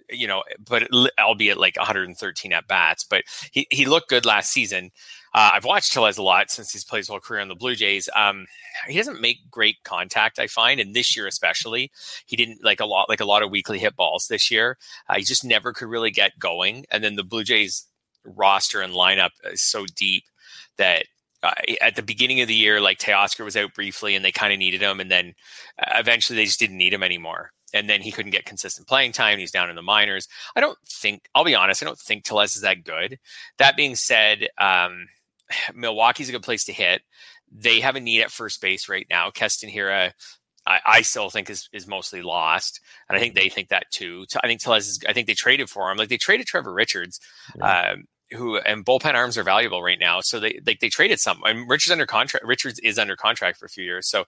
[0.08, 4.90] you know, but albeit like 113 at bats, but he, he looked good last season.
[5.34, 7.74] Uh, I've watched Tellez a lot since he's played his whole career on the Blue
[7.74, 8.08] Jays.
[8.16, 8.46] Um,
[8.88, 11.90] he doesn't make great contact, I find, and this year especially,
[12.26, 14.76] he didn't like a lot like a lot of weakly hit balls this year.
[15.08, 17.86] Uh, he just never could really get going, and then the Blue Jays
[18.24, 20.24] roster and lineup is so deep
[20.76, 21.04] that
[21.42, 24.52] uh, at the beginning of the year, like Teoscar was out briefly and they kind
[24.52, 25.00] of needed him.
[25.00, 25.34] And then
[25.78, 27.52] uh, eventually they just didn't need him anymore.
[27.72, 29.38] And then he couldn't get consistent playing time.
[29.38, 30.28] He's down in the minors.
[30.56, 33.18] I don't think, I'll be honest, I don't think Tellez is that good.
[33.58, 35.06] That being said, um,
[35.74, 37.02] Milwaukee's a good place to hit.
[37.52, 39.30] They have a need at first base right now.
[39.30, 40.12] Keston Hiura,
[40.66, 44.24] I, I, still think is is mostly lost, and I think they think that too.
[44.40, 45.00] I think Tellez is.
[45.08, 45.96] I think they traded for him.
[45.96, 47.18] Like they traded Trevor Richards.
[47.56, 47.92] Yeah.
[47.92, 50.20] Um, who and bullpen arms are valuable right now.
[50.20, 51.40] So they they, they traded some.
[51.44, 52.46] Mean, Richards under contract.
[52.46, 54.08] Richards is under contract for a few years.
[54.08, 54.24] So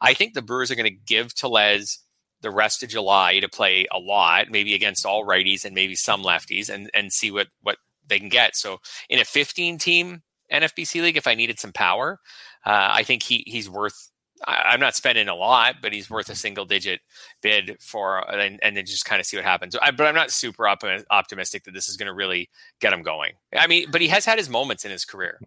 [0.00, 1.98] I think the Brewers are going to give Tellez
[2.42, 6.22] the rest of July to play a lot, maybe against all righties and maybe some
[6.22, 8.56] lefties, and and see what what they can get.
[8.56, 10.22] So in a 15 team
[10.52, 12.20] NFBC league, if I needed some power,
[12.64, 14.10] uh, I think he he's worth
[14.44, 17.00] I, am not spending a lot, but he's worth a single digit
[17.42, 19.76] bid for, and, and then just kind of see what happens.
[19.76, 23.02] I, but I'm not super op- optimistic that this is going to really get him
[23.02, 23.32] going.
[23.54, 25.40] I mean, but he has had his moments in his career.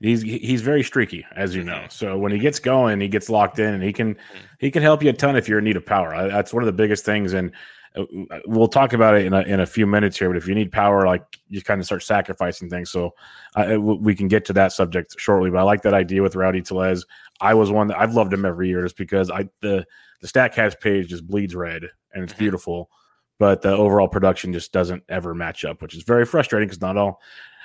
[0.00, 1.72] He's he's very streaky, as you know.
[1.72, 1.90] Mm-hmm.
[1.90, 4.38] So when he gets going, he gets locked in, and he can mm-hmm.
[4.58, 6.28] he can help you a ton if you're in need of power.
[6.28, 7.52] That's one of the biggest things, and
[7.96, 8.04] uh,
[8.46, 10.28] we'll talk about it in a, in a few minutes here.
[10.28, 12.90] But if you need power, like you kind of start sacrificing things.
[12.90, 13.14] So
[13.56, 15.50] uh, we can get to that subject shortly.
[15.50, 17.04] But I like that idea with Rowdy Tellez.
[17.40, 19.84] I was one that I've loved him every year just because I the
[20.20, 22.44] the Statcast page just bleeds red and it's mm-hmm.
[22.44, 22.90] beautiful,
[23.38, 26.96] but the overall production just doesn't ever match up, which is very frustrating because not
[26.96, 27.20] all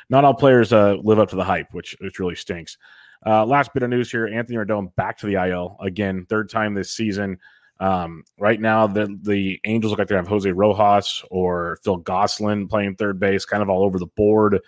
[0.09, 2.77] not all players uh, live up to the hype, which which really stinks.
[3.25, 6.73] Uh, last bit of news here: Anthony Rendon back to the IL again, third time
[6.73, 7.37] this season.
[7.79, 12.67] Um, right now, the the Angels look like they have Jose Rojas or Phil Gosselin
[12.67, 14.59] playing third base, kind of all over the board.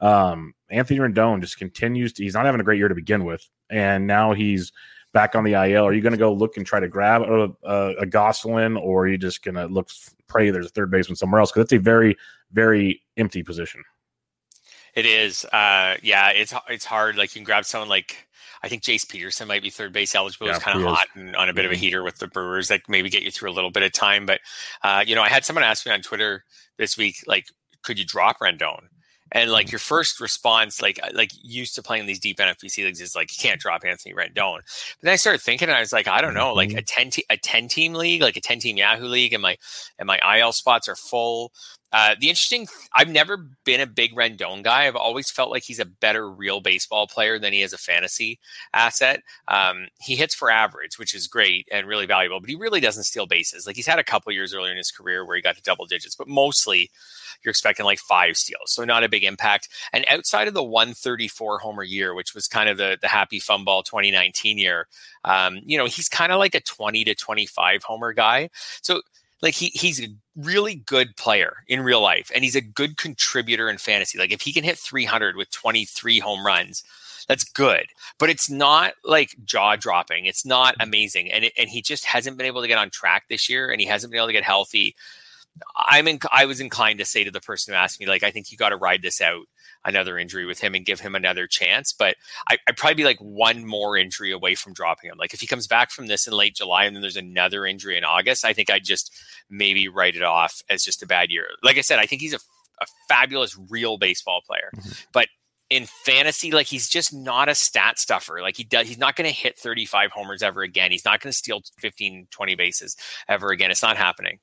[0.00, 3.48] Um, Anthony Rendon just continues to, he's not having a great year to begin with.
[3.70, 4.72] And now he's
[5.12, 5.84] back on the IL.
[5.84, 9.04] Are you going to go look and try to grab a, a, a Gosselin or
[9.04, 9.88] are you just going to look,
[10.28, 11.50] pray there's a third baseman somewhere else?
[11.50, 12.16] Because it's a very,
[12.52, 13.82] very empty position.
[14.96, 15.44] It is.
[15.44, 17.16] Uh, yeah, it's it's hard.
[17.16, 18.26] Like you can grab someone like
[18.62, 20.46] I think Jace Peterson might be third base eligible.
[20.46, 21.82] Yeah, kind of hot and on a bit of a mm-hmm.
[21.82, 24.24] heater with the Brewers that maybe get you through a little bit of time.
[24.24, 24.40] But
[24.82, 26.44] uh, you know, I had someone ask me on Twitter
[26.78, 27.46] this week, like,
[27.82, 28.88] could you drop Rendon?
[29.32, 33.16] And like your first response, like like used to playing these deep NFBC leagues, is
[33.16, 34.58] like you can't drop Anthony Rendon.
[34.58, 36.78] But then I started thinking, and I was like, I don't know, like mm-hmm.
[36.78, 39.56] a ten te- a ten team league, like a ten team Yahoo league, and my
[39.98, 41.52] and my IL spots are full.
[41.92, 44.86] Uh, the interesting, I've never been a big Rendon guy.
[44.86, 48.38] I've always felt like he's a better real baseball player than he is a fantasy
[48.74, 49.22] asset.
[49.48, 53.04] Um, he hits for average, which is great and really valuable, but he really doesn't
[53.04, 53.66] steal bases.
[53.66, 55.86] Like he's had a couple years earlier in his career where he got to double
[55.86, 56.90] digits, but mostly
[57.42, 59.68] you're expecting like five steals, so not a big impact.
[59.92, 63.64] And outside of the 134 homer year, which was kind of the the happy fun
[63.64, 64.86] ball 2019 year,
[65.24, 68.50] um, you know, he's kind of like a 20 to 25 homer guy.
[68.82, 69.02] So
[69.42, 73.68] like he he's a really good player in real life and he's a good contributor
[73.68, 74.18] in fantasy.
[74.18, 76.84] Like if he can hit 300 with 23 home runs,
[77.28, 77.86] that's good.
[78.18, 80.26] But it's not like jaw dropping.
[80.26, 81.30] It's not amazing.
[81.30, 83.80] And it, and he just hasn't been able to get on track this year and
[83.80, 84.94] he hasn't been able to get healthy.
[85.74, 88.30] I'm in, I was inclined to say to the person who asked me, like, I
[88.30, 89.46] think you got to ride this out
[89.86, 91.92] another injury with him and give him another chance.
[91.92, 92.16] But
[92.50, 95.16] I, would probably be like one more injury away from dropping him.
[95.16, 97.96] Like if he comes back from this in late July and then there's another injury
[97.96, 99.14] in August, I think I'd just
[99.48, 101.46] maybe write it off as just a bad year.
[101.62, 102.40] Like I said, I think he's a,
[102.80, 104.90] a fabulous real baseball player, mm-hmm.
[105.12, 105.28] but
[105.70, 108.40] in fantasy, like he's just not a stat stuffer.
[108.40, 110.90] Like he does, he's not going to hit 35 homers ever again.
[110.90, 112.96] He's not going to steal 15, 20 bases
[113.28, 113.70] ever again.
[113.70, 114.38] It's not happening.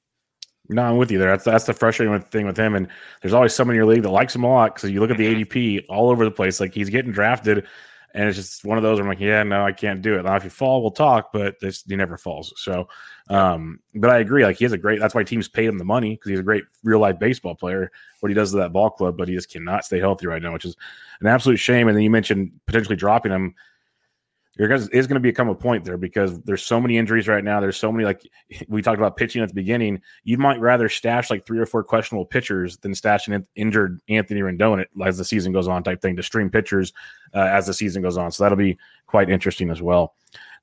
[0.70, 1.30] No, I'm with you there.
[1.30, 2.76] That's that's the frustrating thing with him.
[2.76, 2.88] And
[3.22, 5.18] there's always someone in your league that likes him a lot because you look at
[5.18, 5.42] the mm-hmm.
[5.52, 6.60] ADP all over the place.
[6.60, 7.68] Like he's getting drafted,
[8.14, 8.98] and it's just one of those.
[8.98, 10.24] Where I'm like, yeah, no, I can't do it.
[10.24, 12.54] Now, if you fall, we'll talk, but this he never falls.
[12.56, 12.88] So,
[13.30, 14.46] um, but I agree.
[14.46, 15.02] Like he has a great.
[15.02, 17.92] That's why teams pay him the money because he's a great real life baseball player.
[18.22, 20.54] What he does to that ball club, but he just cannot stay healthy right now,
[20.54, 20.78] which is
[21.20, 21.90] an absolute shame.
[21.90, 23.54] And then you mentioned potentially dropping him
[24.56, 27.60] there is going to become a point there because there's so many injuries right now.
[27.60, 28.22] There's so many like
[28.68, 30.02] we talked about pitching at the beginning.
[30.24, 34.42] You might rather stash like three or four questionable pitchers than stash an injured Anthony
[34.42, 36.94] Rendon as the season goes on, type thing to stream pitchers
[37.34, 38.32] uh, as the season goes on.
[38.32, 40.14] So that'll be quite interesting as well.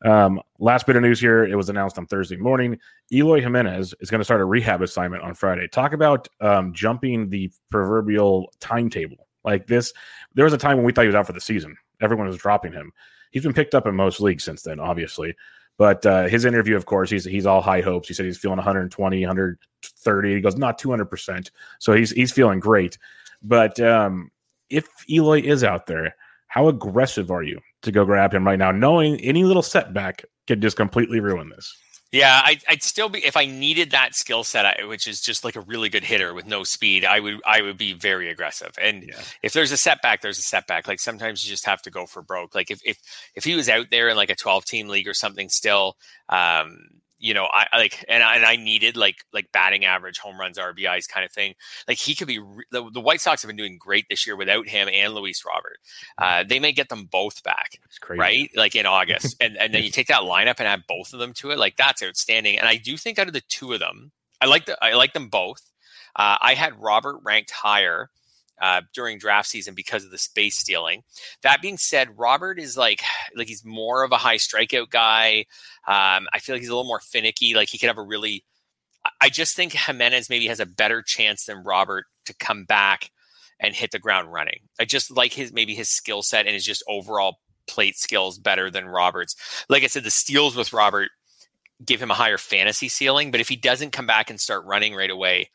[0.05, 2.79] Um, last bit of news here: it was announced on Thursday morning.
[3.13, 5.67] Eloy Jimenez is going to start a rehab assignment on Friday.
[5.67, 9.93] Talk about um, jumping the proverbial timetable like this.
[10.35, 11.77] There was a time when we thought he was out for the season.
[12.01, 12.93] Everyone was dropping him
[13.31, 15.35] he's been picked up in most leagues since then, obviously.
[15.79, 18.09] But uh, his interview, of course, he's he's all high hopes.
[18.09, 20.35] He said he's feeling 120, 130.
[20.35, 22.99] He goes not 200 percent, so he's he's feeling great.
[23.43, 24.31] But um,
[24.69, 26.15] if Eloy is out there,
[26.49, 30.61] how aggressive are you to go grab him right now, knowing any little setback could
[30.61, 31.75] just completely ruin this?
[32.13, 35.55] Yeah, I, would still be if I needed that skill set, which is just like
[35.55, 37.05] a really good hitter with no speed.
[37.05, 38.73] I would I would be very aggressive.
[38.83, 39.21] And yeah.
[39.45, 40.89] if there's a setback, there's a setback.
[40.89, 42.55] Like sometimes you just have to go for broke.
[42.55, 42.99] Like if if
[43.37, 45.97] if he was out there in like a 12 team league or something, still,
[46.29, 46.79] um,
[47.21, 50.59] you know, I like and I, and I needed like like batting average, home runs,
[50.59, 51.55] RBIs kind of thing.
[51.87, 54.37] Like he could be re- the, the, White Sox have been doing great this year
[54.37, 55.79] without him and Luis Robert.
[56.17, 57.79] Uh, they may get them both back,
[58.19, 58.51] right?
[58.57, 61.35] Like in August, and and then you take that lineup and add both of them
[61.35, 61.59] to it.
[61.59, 62.59] Like that's outstanding.
[62.59, 65.13] And I do think out of the two of them, I like the I like
[65.13, 65.61] them both.
[66.17, 68.11] Uh, I had Robert ranked higher
[68.61, 71.03] uh, during draft season because of the space stealing.
[71.43, 73.03] That being said, Robert is like
[73.37, 75.47] like he's more of a high strikeout guy.
[75.87, 77.55] Um, I feel like he's a little more finicky.
[77.55, 78.45] Like he could have a really.
[79.21, 83.11] I just think Jimenez maybe has a better chance than Robert to come back
[83.59, 84.61] and hit the ground running.
[84.79, 88.71] I just like his maybe his skill set and his just overall plate skills better
[88.71, 89.37] than Robert's.
[89.69, 91.11] Like I said, the steals with Robert
[91.85, 94.95] give him a higher fantasy ceiling, but if he doesn't come back and start running
[94.95, 95.51] right away,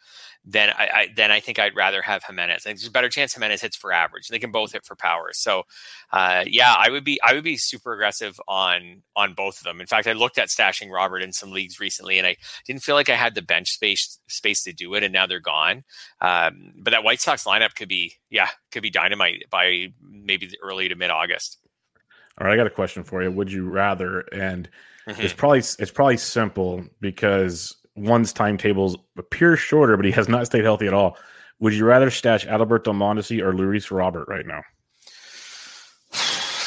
[0.48, 2.64] then I, I, then I think I'd rather have Jimenez.
[2.64, 4.28] there's a better chance Jimenez hits for average.
[4.28, 5.32] They can both hit for power.
[5.34, 5.64] So,
[6.12, 9.82] uh, yeah, I would be I would be super aggressive on on both of them.
[9.82, 12.36] In fact, I looked at stashing Robert in some leagues recently, and I
[12.68, 15.04] didn't feel like I had the bench space space to do it.
[15.04, 15.84] And now they're gone.
[16.22, 20.60] Um, but that White Sox lineup could be yeah could be dynamite by maybe the
[20.62, 21.58] early to mid August.
[22.40, 23.32] All right, I got a question for you.
[23.32, 24.22] Would you rather?
[24.32, 24.70] And
[25.08, 25.22] mm-hmm.
[25.22, 30.64] it's probably it's probably simple because one's timetables appear shorter, but he has not stayed
[30.64, 31.18] healthy at all.
[31.60, 34.62] Would you rather stash Adalberto Mondesi or Luis Robert right now?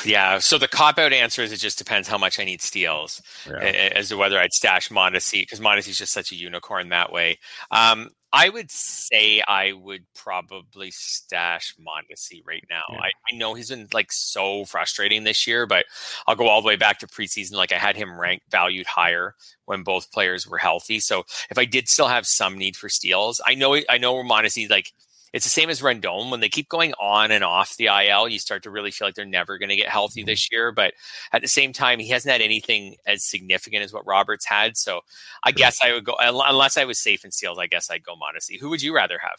[0.04, 0.38] Yeah.
[0.38, 3.58] So the cop out answer is it just depends how much I need steals yeah.
[3.58, 7.38] as to whether I'd stash Mondesi because Mondesi is just such a unicorn that way.
[7.70, 12.82] Um, I would say I would probably stash Mondesi right now.
[12.90, 12.98] Yeah.
[12.98, 15.86] I, I, know he's been like so frustrating this year, but
[16.26, 17.54] I'll go all the way back to preseason.
[17.54, 19.34] Like I had him ranked valued higher
[19.64, 21.00] when both players were healthy.
[21.00, 24.68] So if I did still have some need for steals, I know I know Mondesi
[24.68, 24.92] like
[25.32, 26.30] it's the same as Rendon.
[26.30, 29.14] When they keep going on and off the IL, you start to really feel like
[29.14, 30.28] they're never going to get healthy mm-hmm.
[30.28, 30.72] this year.
[30.72, 30.94] But
[31.32, 34.76] at the same time, he hasn't had anything as significant as what Roberts had.
[34.76, 35.00] So
[35.42, 38.14] I guess I would go, unless I was safe in steals, I guess I'd go
[38.14, 38.58] Mondesi.
[38.58, 39.38] Who would you rather have?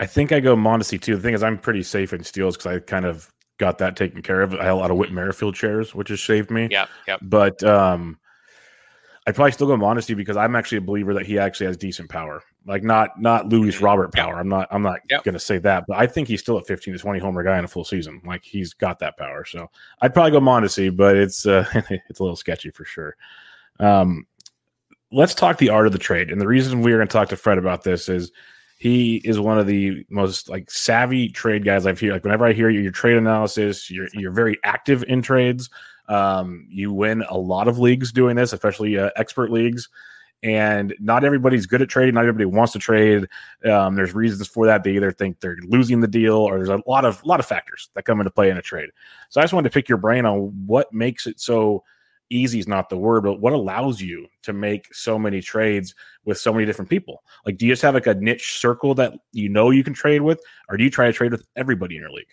[0.00, 1.16] I think I go Mondesi too.
[1.16, 4.22] The thing is, I'm pretty safe in steals because I kind of got that taken
[4.22, 4.54] care of.
[4.54, 6.68] I had a lot of Whit Merrifield shares, which has saved me.
[6.70, 7.18] Yeah, yeah.
[7.20, 8.18] But um,
[9.26, 12.08] I'd probably still go Mondesi because I'm actually a believer that he actually has decent
[12.08, 12.42] power.
[12.66, 13.80] Like not not Luis.
[13.80, 14.38] Robert power.
[14.38, 15.24] I'm not I'm not yep.
[15.24, 17.58] going to say that, but I think he's still a 15 to 20 homer guy
[17.58, 18.20] in a full season.
[18.24, 19.44] Like he's got that power.
[19.44, 19.70] So
[20.02, 21.64] I'd probably go Mondesi, but it's uh,
[22.08, 23.16] it's a little sketchy for sure.
[23.78, 24.26] Um,
[25.10, 26.30] let's talk the art of the trade.
[26.30, 28.30] And the reason we are going to talk to Fred about this is
[28.78, 32.12] he is one of the most like savvy trade guys I've heard.
[32.12, 35.70] Like whenever I hear your trade analysis, you're you're very active in trades.
[36.08, 39.88] Um, you win a lot of leagues doing this, especially uh, expert leagues.
[40.42, 42.14] And not everybody's good at trading.
[42.14, 43.28] Not everybody wants to trade.
[43.64, 44.84] Um, there's reasons for that.
[44.84, 47.90] They either think they're losing the deal, or there's a lot of lot of factors
[47.94, 48.88] that come into play in a trade.
[49.28, 51.84] So I just wanted to pick your brain on what makes it so
[52.30, 56.38] easy is not the word, but what allows you to make so many trades with
[56.38, 57.22] so many different people?
[57.44, 60.22] Like, do you just have like a niche circle that you know you can trade
[60.22, 62.28] with, or do you try to trade with everybody in your league?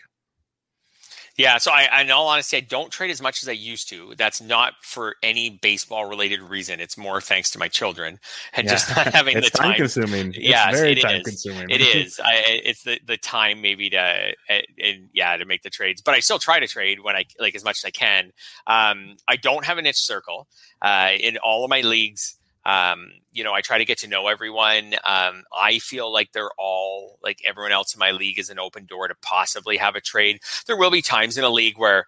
[1.38, 4.16] Yeah, so I, in all honesty, I don't trade as much as I used to.
[4.18, 6.80] That's not for any baseball related reason.
[6.80, 8.20] It's more thanks to my children
[8.54, 8.72] and yeah.
[8.72, 9.72] just not having the time.
[9.72, 10.34] time consuming.
[10.36, 11.24] Yeah, very it time is.
[11.24, 11.70] consuming.
[11.70, 12.20] It is.
[12.20, 16.22] I, it's the, the time maybe to and yeah to make the trades, but I
[16.22, 18.32] still try to trade when I like as much as I can.
[18.66, 20.48] Um, I don't have an niche circle
[20.82, 22.36] uh, in all of my leagues.
[22.68, 24.94] Um, you know, I try to get to know everyone.
[25.06, 28.86] Um, I feel like they're all like everyone else in my league is an open
[28.86, 30.42] door to possibly have a trade.
[30.68, 32.06] There will be times in a league where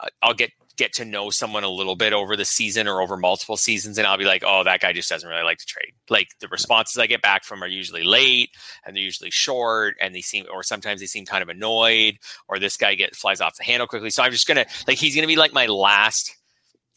[0.00, 3.16] uh, I'll get get to know someone a little bit over the season or over
[3.16, 5.92] multiple seasons and I'll be like, "Oh, that guy just doesn't really like to trade."
[6.08, 8.50] Like the responses I get back from are usually late
[8.84, 12.18] and they're usually short and they seem or sometimes they seem kind of annoyed
[12.48, 14.10] or this guy get flies off the handle quickly.
[14.10, 16.34] So I'm just going to like he's going to be like my last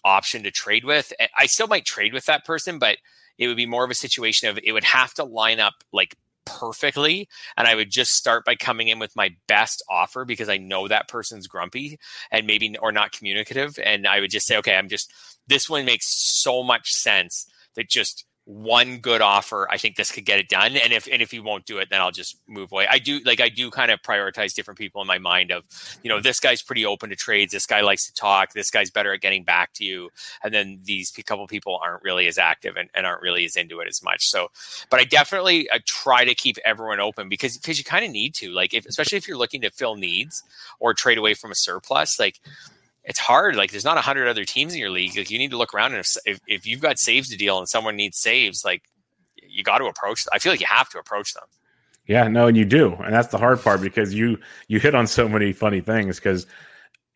[0.03, 1.13] option to trade with.
[1.19, 2.97] Eh, I still might trade with that person, but
[3.37, 6.15] it would be more of a situation of it would have to line up like
[6.45, 10.57] perfectly and i would just start by coming in with my best offer because i
[10.57, 11.97] know that person's grumpy
[12.31, 15.11] and maybe or not communicative and i would just say okay i'm just
[15.47, 20.25] this one makes so much sense that just one good offer, I think this could
[20.25, 20.75] get it done.
[20.75, 22.87] And if and if he won't do it, then I'll just move away.
[22.89, 25.63] I do like I do kind of prioritize different people in my mind of,
[26.03, 27.53] you know, this guy's pretty open to trades.
[27.53, 28.53] This guy likes to talk.
[28.53, 30.09] This guy's better at getting back to you.
[30.43, 33.79] And then these couple people aren't really as active and, and aren't really as into
[33.79, 34.25] it as much.
[34.27, 34.49] So,
[34.89, 38.35] but I definitely uh, try to keep everyone open because because you kind of need
[38.35, 40.43] to like if, especially if you're looking to fill needs
[40.79, 42.41] or trade away from a surplus like
[43.03, 43.55] it's hard.
[43.55, 45.17] Like there's not a hundred other teams in your league.
[45.17, 47.57] Like you need to look around and if, if, if you've got saves to deal
[47.57, 48.83] and someone needs saves, like
[49.53, 50.25] you got to approach.
[50.33, 51.43] I feel like you have to approach them.
[52.05, 54.37] Yeah, no, and you do, and that's the hard part because you
[54.67, 56.17] you hit on so many funny things.
[56.17, 56.45] Because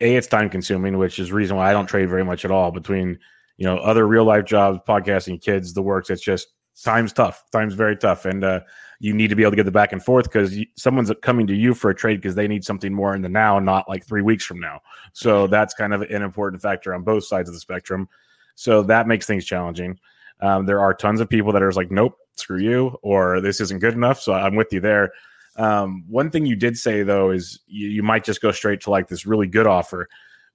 [0.00, 2.70] a, it's time consuming, which is reason why I don't trade very much at all.
[2.70, 3.18] Between
[3.58, 6.48] you know other real life jobs, podcasting, kids, the works, it's just
[6.82, 7.44] time's tough.
[7.52, 8.60] Time's very tough, and uh,
[9.00, 11.54] you need to be able to get the back and forth because someone's coming to
[11.54, 14.22] you for a trade because they need something more in the now, not like three
[14.22, 14.80] weeks from now.
[15.12, 18.08] So that's kind of an important factor on both sides of the spectrum.
[18.56, 19.98] So that makes things challenging.
[20.40, 23.80] Um, there are tons of people that are like, nope, screw you, or this isn't
[23.80, 24.20] good enough.
[24.20, 25.12] So I'm with you there.
[25.56, 28.90] Um, one thing you did say though is you, you might just go straight to
[28.90, 30.08] like this really good offer.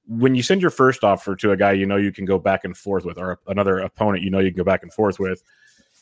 [0.06, 2.65] When you send your first offer to a guy you know you can go back
[2.65, 5.43] and forth with, or another opponent you know you can go back and forth with,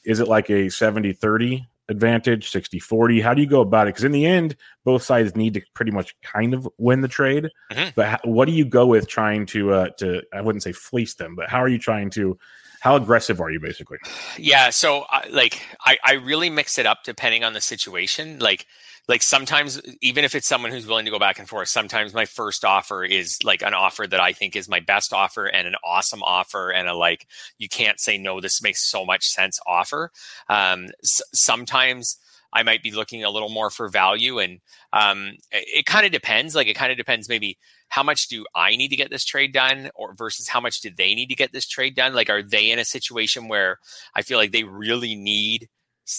[0.04, 3.22] is it like a 70 30 advantage, 60 40?
[3.22, 3.94] How do you go about it?
[3.94, 7.50] Because in the end, both sides need to pretty much kind of win the trade.
[7.72, 7.90] Mm-hmm.
[7.96, 11.16] But how, what do you go with trying to, uh, to, I wouldn't say fleece
[11.16, 12.40] them, but how are you trying to,
[12.80, 14.00] how aggressive are you basically?
[14.40, 14.72] Yeah.
[14.72, 18.40] So, uh, like, I, I really mix it up depending on the situation.
[18.40, 18.66] Like,
[19.08, 22.26] like sometimes even if it's someone who's willing to go back and forth sometimes my
[22.26, 25.76] first offer is like an offer that i think is my best offer and an
[25.84, 30.12] awesome offer and a like you can't say no this makes so much sense offer.
[30.50, 32.18] Um, s- sometimes
[32.54, 34.60] i might be looking a little more for value and
[34.94, 37.58] um, it, it kind of depends like it kind of depends maybe
[37.90, 40.90] how much do i need to get this trade done or versus how much do
[40.96, 42.14] they need to get this trade done?
[42.14, 43.80] Like are they in a situation where
[44.16, 45.70] i feel like they really need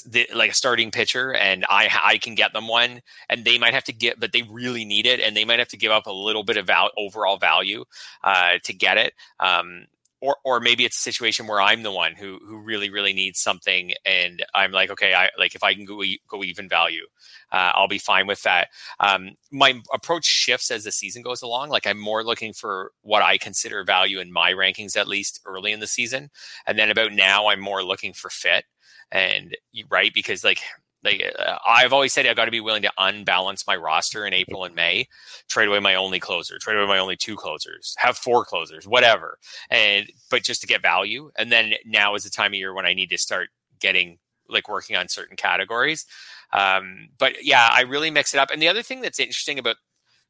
[0.07, 3.75] the, like a starting pitcher and I I can get them one and they might
[3.75, 6.07] have to get but they really need it and they might have to give up
[6.07, 7.85] a little bit of val- overall value
[8.25, 9.87] uh, to get it um,
[10.21, 13.41] or or maybe it's a situation where I'm the one who who really really needs
[13.41, 17.07] something and I'm like okay I like if I can go go even value
[17.51, 18.69] uh, I'll be fine with that.
[18.99, 23.23] Um, my approach shifts as the season goes along like I'm more looking for what
[23.23, 26.31] I consider value in my rankings at least early in the season
[26.67, 28.65] and then about now I'm more looking for fit
[29.13, 29.57] and
[29.89, 30.61] right because like
[31.05, 34.33] like uh, I've always said I've got to be willing to unbalance my roster in
[34.33, 35.09] April and May,
[35.49, 39.39] trade away my only closer, trade away my only two closers, have four closers, whatever.
[39.71, 41.31] And but just to get value.
[41.37, 43.49] And then now is the time of year when I need to start
[43.81, 46.07] getting like working on certain categories.
[46.53, 48.51] Um, but yeah, I really mix it up.
[48.51, 49.77] And the other thing that's interesting about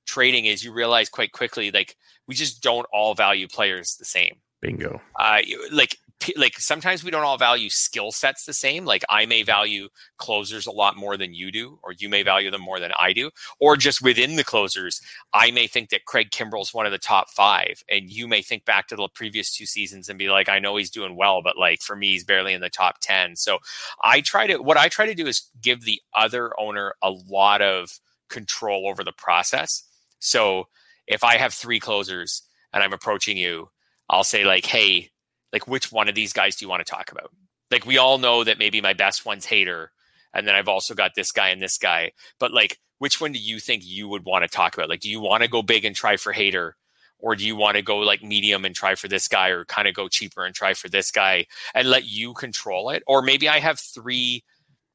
[0.06, 4.36] trading is you realize quite quickly like we just don't all value players the same.
[4.60, 5.02] Bingo.
[5.18, 5.40] Uh,
[5.72, 5.98] like
[6.36, 8.84] like sometimes we don't all value skill sets the same.
[8.84, 9.88] Like I may value
[10.18, 13.12] closers a lot more than you do, or you may value them more than I
[13.12, 15.00] do, or just within the closers,
[15.32, 18.64] I may think that Craig Kimbrel's one of the top five, and you may think
[18.64, 21.58] back to the previous two seasons and be like, I know he's doing well, but
[21.58, 23.36] like for me, he's barely in the top ten.
[23.36, 23.58] So
[24.02, 27.62] I try to what I try to do is give the other owner a lot
[27.62, 29.84] of control over the process.
[30.18, 30.68] So
[31.06, 32.42] if I have three closers
[32.72, 33.68] and I'm approaching you,
[34.08, 35.11] I'll say like, hey
[35.52, 37.30] like which one of these guys do you want to talk about?
[37.70, 39.88] Like we all know that maybe my best one's Hader,
[40.34, 42.12] and then I've also got this guy and this guy.
[42.38, 44.88] But like, which one do you think you would want to talk about?
[44.88, 46.72] Like, do you want to go big and try for Hader?
[47.18, 49.86] Or do you want to go like medium and try for this guy, or kind
[49.86, 53.02] of go cheaper and try for this guy and let you control it?
[53.06, 54.44] Or maybe I have three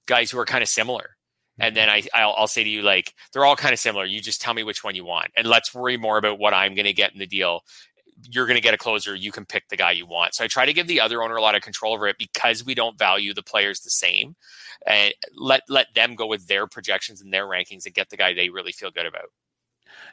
[0.07, 1.17] guys who are kind of similar
[1.59, 4.05] and then I I'll, I'll, say to you like they're all kind of similar.
[4.05, 6.75] You just tell me which one you want, and let's worry more about what I'm
[6.75, 7.61] going to get in the deal
[8.23, 9.15] you're going to get a closer.
[9.15, 10.33] You can pick the guy you want.
[10.33, 12.65] So I try to give the other owner a lot of control over it because
[12.65, 14.35] we don't value the players the same,
[14.85, 18.33] and let let them go with their projections and their rankings and get the guy
[18.33, 19.29] they really feel good about.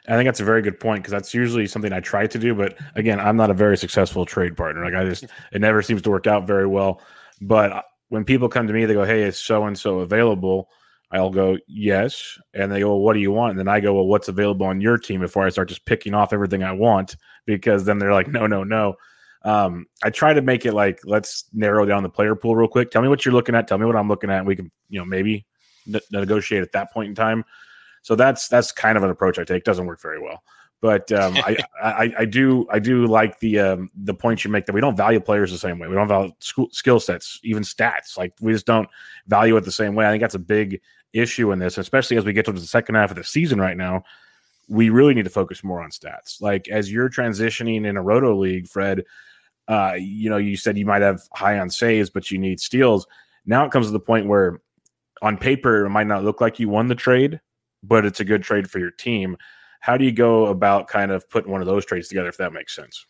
[0.07, 2.53] I think that's a very good point because that's usually something I try to do.
[2.53, 4.83] But again, I'm not a very successful trade partner.
[4.83, 7.01] Like I just, it never seems to work out very well.
[7.41, 10.69] But uh, when people come to me, they go, "Hey, is so and so available?"
[11.11, 12.37] I'll go, yes.
[12.53, 13.51] And they go, well, what do you want?
[13.51, 16.13] And then I go, well, what's available on your team before I start just picking
[16.13, 17.15] off everything I want?
[17.45, 18.95] Because then they're like, no, no, no.
[19.43, 22.89] Um, I try to make it like, let's narrow down the player pool real quick.
[22.89, 23.67] Tell me what you're looking at.
[23.67, 24.39] Tell me what I'm looking at.
[24.39, 25.45] And we can, you know, maybe
[25.85, 27.45] ne- negotiate at that point in time.
[28.01, 29.63] So that's, that's kind of an approach I take.
[29.63, 30.41] Doesn't work very well.
[30.85, 34.67] But um, I, I, I, do I do like the um, the points you make
[34.67, 35.87] that we don't value players the same way.
[35.87, 38.19] We don't value school, skill sets, even stats.
[38.19, 38.87] Like we just don't
[39.25, 40.05] value it the same way.
[40.05, 40.79] I think that's a big
[41.11, 43.75] issue in this, especially as we get to the second half of the season right
[43.75, 44.03] now.
[44.67, 46.39] We really need to focus more on stats.
[46.39, 49.03] Like as you're transitioning in a roto league, Fred,
[49.67, 53.07] uh, you know, you said you might have high on saves, but you need steals.
[53.47, 54.61] Now it comes to the point where
[55.23, 57.41] on paper it might not look like you won the trade,
[57.81, 59.35] but it's a good trade for your team.
[59.85, 62.51] How do you go about kind of putting one of those trades together if that
[62.51, 63.05] makes sense?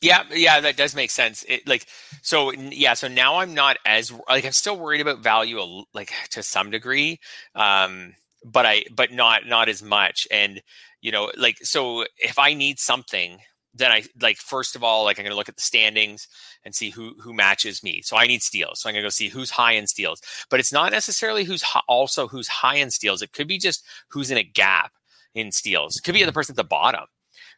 [0.00, 1.44] Yeah, yeah, that does make sense.
[1.46, 1.84] It, like,
[2.22, 5.60] so yeah, so now I'm not as like I'm still worried about value,
[5.92, 7.20] like to some degree,
[7.54, 10.26] um, but I but not not as much.
[10.30, 10.62] And
[11.02, 13.40] you know, like so if I need something,
[13.74, 16.28] then I like first of all, like I'm going to look at the standings
[16.64, 18.00] and see who who matches me.
[18.00, 18.80] So I need steals.
[18.80, 20.22] So I'm going to go see who's high in steals.
[20.48, 23.20] But it's not necessarily who's also who's high in steals.
[23.20, 24.92] It could be just who's in a gap
[25.34, 26.00] in steals.
[26.00, 27.04] Could be the person at the bottom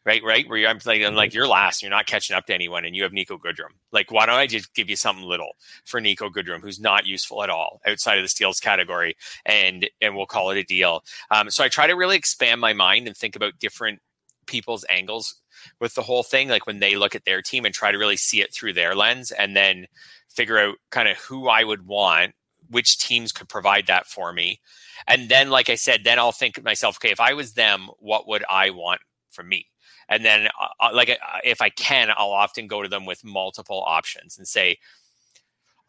[0.07, 0.23] right?
[0.23, 0.49] Right?
[0.49, 3.03] Where I'm like, I'm like, you're last, you're not catching up to anyone, and you
[3.03, 3.73] have Niko Goodrum.
[3.91, 5.51] Like, why don't I just give you something little
[5.85, 9.15] for Niko Goodrum, who's not useful at all outside of the steals category,
[9.45, 11.03] and and we'll call it a deal.
[11.29, 13.99] Um, so I try to really expand my mind and think about different
[14.47, 15.35] people's angles
[15.81, 18.15] with the whole thing, like when they look at their team and try to really
[18.15, 19.87] see it through their lens, and then
[20.29, 22.33] figure out kind of who I would want,
[22.69, 24.59] which teams could provide that for me.
[25.07, 27.89] And then, like I said, then I'll think to myself, okay, if I was them,
[27.99, 29.67] what would I want from me?
[30.09, 33.23] and then uh, uh like uh, if I can, I'll often go to them with
[33.23, 34.77] multiple options and say,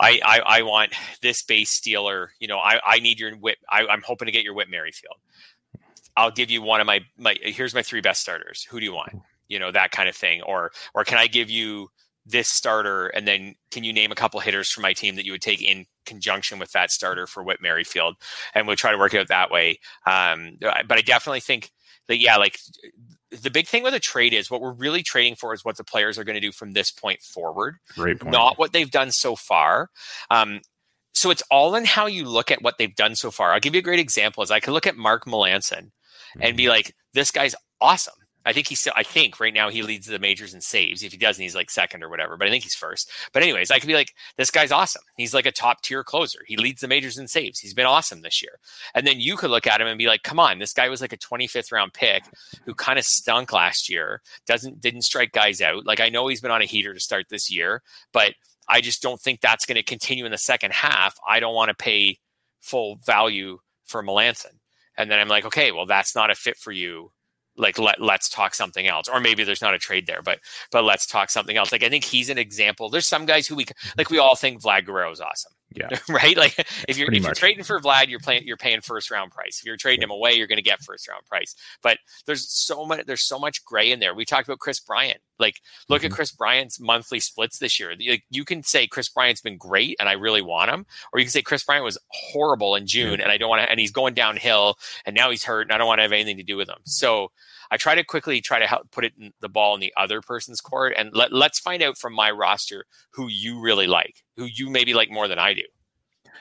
[0.01, 2.33] I, I, I want this base stealer.
[2.39, 3.59] You know, I, I need your whip.
[3.69, 5.17] I, I'm hoping to get your Whit Merrifield.
[6.17, 7.37] I'll give you one of my my.
[7.41, 8.65] Here's my three best starters.
[8.71, 9.13] Who do you want?
[9.49, 10.43] You know that kind of thing.
[10.43, 11.91] Or or can I give you
[12.31, 15.33] this starter and then can you name a couple hitters from my team that you
[15.33, 18.17] would take in conjunction with that starter for Whit Merrifield?
[18.55, 19.79] And we'll try to work it out that way.
[20.07, 21.71] Um, but I definitely think
[22.09, 22.59] that yeah, like
[23.31, 25.85] the big thing with a trade is what we're really trading for is what the
[25.85, 28.33] players are going to do from this point forward, Great point.
[28.33, 29.91] not what they've done so far.
[30.31, 30.61] Um,
[31.15, 33.53] so it's all in how you look at what they've done so far.
[33.53, 34.43] I'll give you a great example.
[34.43, 36.43] Is I could look at Mark Melancon mm-hmm.
[36.43, 36.71] and be mm-hmm.
[36.71, 38.15] like, this guy's awesome.
[38.49, 41.03] I think he's still, I think right now he leads the majors in saves.
[41.03, 43.11] If he doesn't, he's like second or whatever, but I think he's first.
[43.35, 45.03] But anyways, I could be like, this guy's awesome.
[45.19, 46.39] He's like a top tier closer.
[46.47, 47.59] He leads the majors in saves.
[47.59, 48.59] He's been awesome this year.
[48.95, 51.03] And then you could look at him and be like, come on, this guy was
[51.03, 52.25] like a 25th round pick
[52.65, 54.23] who kind of stunk last year.
[54.47, 55.85] Doesn't, didn't strike guys out.
[55.85, 57.83] Like I know he's been on a heater to start this year,
[58.15, 58.33] but
[58.67, 61.19] I just don't think that's going to continue in the second half.
[61.29, 62.19] I don't want to pay
[62.63, 64.57] full value for Melancon.
[64.97, 67.13] And then I'm like, okay, well, that's not a fit for you
[67.59, 70.39] like let let's talk something else or maybe there's not a trade there but
[70.71, 71.73] but let's talk something else.
[71.73, 72.89] Like i think he's an example.
[72.89, 75.99] There's some guys who we like we all think vlad guerrero is awesome Yeah.
[76.09, 76.37] right.
[76.37, 76.55] Like
[76.89, 79.59] if you're if you're trading for Vlad, you're playing you're paying first round price.
[79.61, 80.07] If you're trading yeah.
[80.07, 81.55] him away, you're going to get first round price.
[81.83, 84.15] But there's so much there's so much gray in there.
[84.15, 85.21] We talked about Kris Bryant.
[85.39, 86.07] Like look mm-hmm.
[86.07, 87.95] at Kris Bryant's monthly splits this year.
[88.09, 91.27] Like, you can say Kris Bryant's been great and I really want him, or you
[91.27, 93.93] can say Kris Bryant was horrible in June and I don't want to and he's
[93.93, 96.57] going downhill and now he's hurt and I don't want to have anything to do
[96.57, 96.79] with him.
[96.85, 97.31] So
[97.71, 100.21] I try to quickly try to help put it in the ball in the other
[100.21, 104.47] person's court and let, let's find out from my roster who you really like, who
[104.47, 105.63] you maybe like more than I do.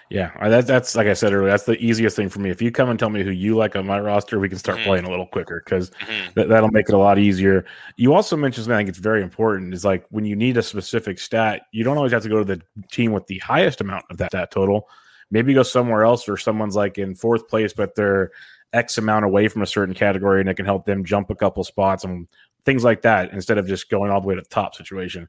[0.09, 1.49] Yeah, that's that's like I said earlier.
[1.49, 2.49] That's the easiest thing for me.
[2.49, 4.77] If you come and tell me who you like on my roster, we can start
[4.77, 4.87] mm-hmm.
[4.87, 6.33] playing a little quicker because mm-hmm.
[6.33, 7.65] th- that'll make it a lot easier.
[7.97, 10.63] You also mentioned something I think it's very important is like when you need a
[10.63, 14.05] specific stat, you don't always have to go to the team with the highest amount
[14.09, 14.87] of that stat total.
[15.29, 18.31] Maybe go somewhere else, or someone's like in fourth place, but they're
[18.71, 21.65] X amount away from a certain category, and it can help them jump a couple
[21.65, 22.29] spots and
[22.63, 25.27] things like that instead of just going all the way to the top situation.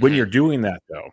[0.00, 0.16] When mm-hmm.
[0.16, 1.10] you're doing that, though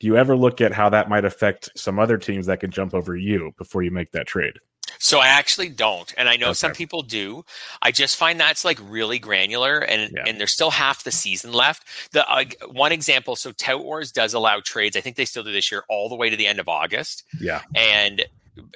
[0.00, 2.94] do you ever look at how that might affect some other teams that can jump
[2.94, 4.54] over you before you make that trade?
[4.98, 6.54] So I actually don't, and I know okay.
[6.54, 7.44] some people do.
[7.82, 10.24] I just find that's like really granular, and yeah.
[10.26, 11.86] and there's still half the season left.
[12.12, 14.96] The uh, one example, so Tout Wars does allow trades.
[14.96, 17.24] I think they still do this year, all the way to the end of August.
[17.40, 18.24] Yeah, and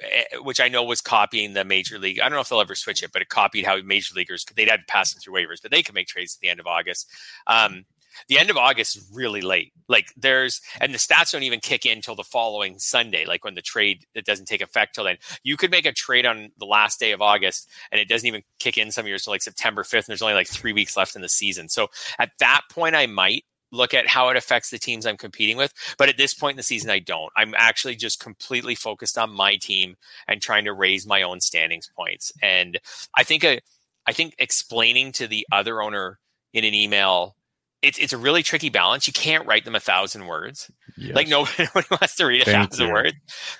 [0.03, 2.19] eh, which I know was copying the major league.
[2.19, 4.69] I don't know if they'll ever switch it, but it copied how major leaguers they'd
[4.69, 6.67] have to pass them through waivers, but they can make trades at the end of
[6.67, 7.09] August.
[7.47, 7.85] Um,
[8.27, 9.73] the end of August is really late.
[9.87, 13.55] Like there's, and the stats don't even kick in until the following Sunday, like when
[13.55, 15.17] the trade it doesn't take effect till then.
[15.43, 18.43] You could make a trade on the last day of August and it doesn't even
[18.59, 19.93] kick in some years till like September 5th.
[19.93, 21.69] And there's only like three weeks left in the season.
[21.69, 25.57] So at that point, I might look at how it affects the teams I'm competing
[25.57, 25.73] with.
[25.97, 27.31] But at this point in the season, I don't.
[27.35, 29.95] I'm actually just completely focused on my team
[30.27, 32.31] and trying to raise my own standings points.
[32.41, 32.79] And
[33.15, 33.59] I think a,
[34.05, 36.19] I think explaining to the other owner
[36.53, 37.35] in an email
[37.81, 39.07] it's it's a really tricky balance.
[39.07, 40.69] You can't write them a thousand words.
[40.97, 41.15] Yes.
[41.15, 42.93] Like nobody, nobody wants to read a Thank thousand you.
[42.93, 43.13] words.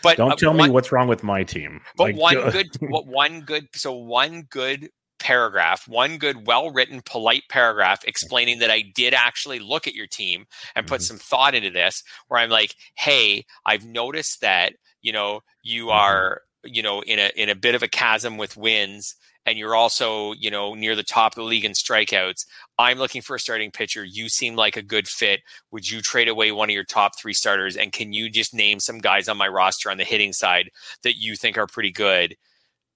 [0.03, 1.81] But don't uh, tell one, me what's wrong with my team.
[1.95, 4.89] But like, one good, what one good, so one good
[5.19, 10.07] paragraph, one good, well written, polite paragraph explaining that I did actually look at your
[10.07, 10.45] team
[10.75, 11.05] and put mm-hmm.
[11.05, 12.03] some thought into this.
[12.27, 15.97] Where I'm like, hey, I've noticed that you know you mm-hmm.
[15.97, 19.75] are you know in a in a bit of a chasm with wins and you're
[19.75, 22.45] also, you know, near the top of the league in strikeouts.
[22.77, 24.03] I'm looking for a starting pitcher.
[24.03, 25.41] You seem like a good fit.
[25.71, 27.75] Would you trade away one of your top three starters?
[27.75, 30.69] And can you just name some guys on my roster on the hitting side
[31.03, 32.35] that you think are pretty good?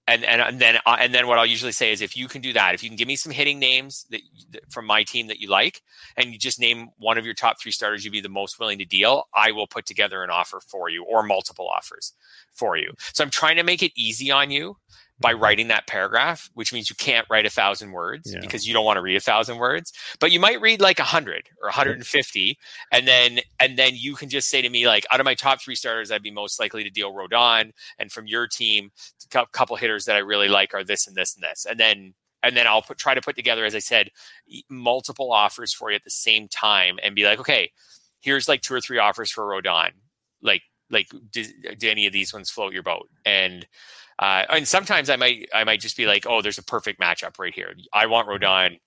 [0.06, 2.74] And and, then and then what I'll usually say is if you can do that,
[2.74, 5.48] if you can give me some hitting names that, that from my team that you
[5.48, 5.82] like,
[6.16, 8.78] and you just name one of your top three starters you'd be the most willing
[8.78, 12.12] to deal, I will put together an offer for you or multiple offers
[12.52, 12.92] for you.
[13.14, 14.76] So I'm trying to make it easy on you
[15.20, 15.42] by mm-hmm.
[15.42, 18.40] writing that paragraph, which means you can't write a thousand words yeah.
[18.40, 21.04] because you don't want to read a thousand words, but you might read like a
[21.04, 22.58] hundred or 150.
[22.90, 25.60] And then, and then you can just say to me, like, out of my top
[25.60, 27.72] three starters, I'd be most likely to deal Rodon.
[27.98, 28.90] And from your team,
[29.34, 31.64] a couple hitters that I really like are this and this and this.
[31.64, 34.10] And then, and then I'll put, try to put together, as I said,
[34.68, 37.70] multiple offers for you at the same time and be like, okay,
[38.20, 39.90] here's like two or three offers for Rodon.
[40.42, 41.44] Like, like, do,
[41.78, 43.08] do any of these ones float your boat?
[43.24, 43.66] And,
[44.18, 47.38] uh, and sometimes I might I might just be like, oh, there's a perfect matchup
[47.38, 47.74] right here.
[47.92, 48.78] I want Rodon,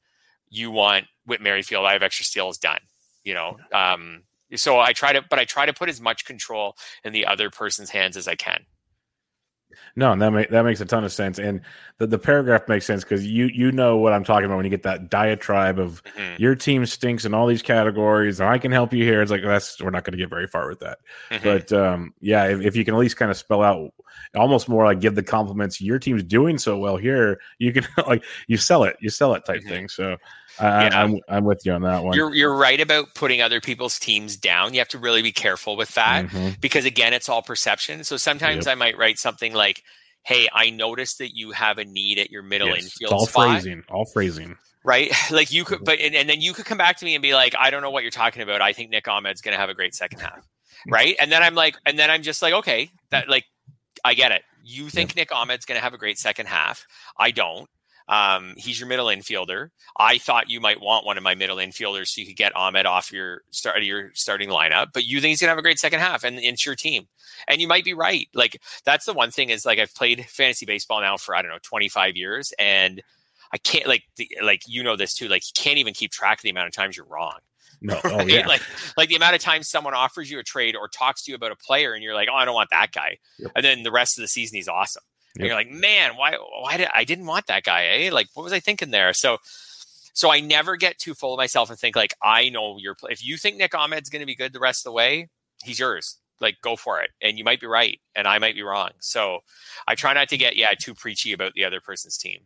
[0.50, 1.86] you want Whit Merrifield.
[1.86, 2.80] I have extra steals done.
[3.24, 4.24] You know, um,
[4.56, 7.50] so I try to, but I try to put as much control in the other
[7.50, 8.66] person's hands as I can.
[9.96, 11.62] No, and that make, that makes a ton of sense, and
[11.98, 14.70] the, the paragraph makes sense because you you know what I'm talking about when you
[14.70, 16.42] get that diatribe of mm-hmm.
[16.42, 19.22] your team stinks in all these categories, and I can help you here.
[19.22, 21.00] It's like that's we're not going to get very far with that,
[21.32, 21.44] mm-hmm.
[21.44, 23.92] but um, yeah, if, if, you can at least kind of spell out
[24.36, 28.24] almost more like give the compliments your team's doing so well here, you can like
[28.48, 29.70] you sell it, you sell it type mm-hmm.
[29.70, 29.90] thing.
[29.90, 30.18] So
[30.60, 31.02] I, yeah.
[31.04, 32.16] I'm I'm with you on that one.
[32.16, 34.74] You're you're right about putting other people's teams down.
[34.74, 36.50] You have to really be careful with that mm-hmm.
[36.60, 38.04] because again, it's all perception.
[38.04, 38.74] So sometimes yep.
[38.74, 39.84] I might write something like,
[40.24, 42.84] "Hey, I noticed that you have a need at your middle yes.
[42.84, 44.58] infield all spot." phrasing, all phrasing.
[44.84, 45.86] Right, like you could, mm-hmm.
[45.86, 47.82] but and, and, then you could come back to me and be like, "I don't
[47.82, 48.62] know what you're talking about.
[48.62, 50.48] I think Nick Ahmed's going to have a great second half."
[50.88, 53.46] Right, and then I'm like, and then I'm just like, okay, that like,
[54.06, 54.44] I get it.
[54.64, 55.16] You think.
[55.16, 56.86] Nick Ahmed's going to have a great second half.
[57.18, 57.68] I don't.
[58.10, 59.70] Um, he's your middle infielder.
[59.98, 62.86] I thought you might want one of my middle infielders so you could get Ahmed
[62.86, 65.80] off your start of your starting lineup, but you think he's gonna have a great
[65.80, 67.08] second half and it's your team.
[67.48, 68.28] And you might be right.
[68.34, 71.52] Like that's the one thing is like I've played fantasy baseball now for I don't
[71.52, 73.02] know 25 years and
[73.52, 75.28] I can't like the, like you know this too.
[75.28, 77.40] Like you can't even keep track of the amount of times you're wrong.
[77.82, 78.48] No, oh, yeah.
[78.48, 78.62] like
[78.96, 81.52] like the amount of times someone offers you a trade or talks to you about
[81.52, 83.52] a player and you're like, oh, I don't want that guy, yep.
[83.56, 85.04] and then the rest of the season he's awesome.
[85.36, 85.40] Yep.
[85.40, 87.86] And you're like, man, why why did I didn't want that guy?
[87.88, 88.10] Eh?
[88.12, 89.14] Like, what was I thinking there?
[89.14, 89.38] So
[90.14, 93.12] so I never get too full of myself and think like I know your play.
[93.12, 95.30] if you think Nick Ahmed's going to be good the rest of the way,
[95.64, 96.18] he's yours.
[96.40, 99.40] like go for it and you might be right and i might be wrong so
[99.88, 102.42] i try not to get yeah too preachy about the other person's team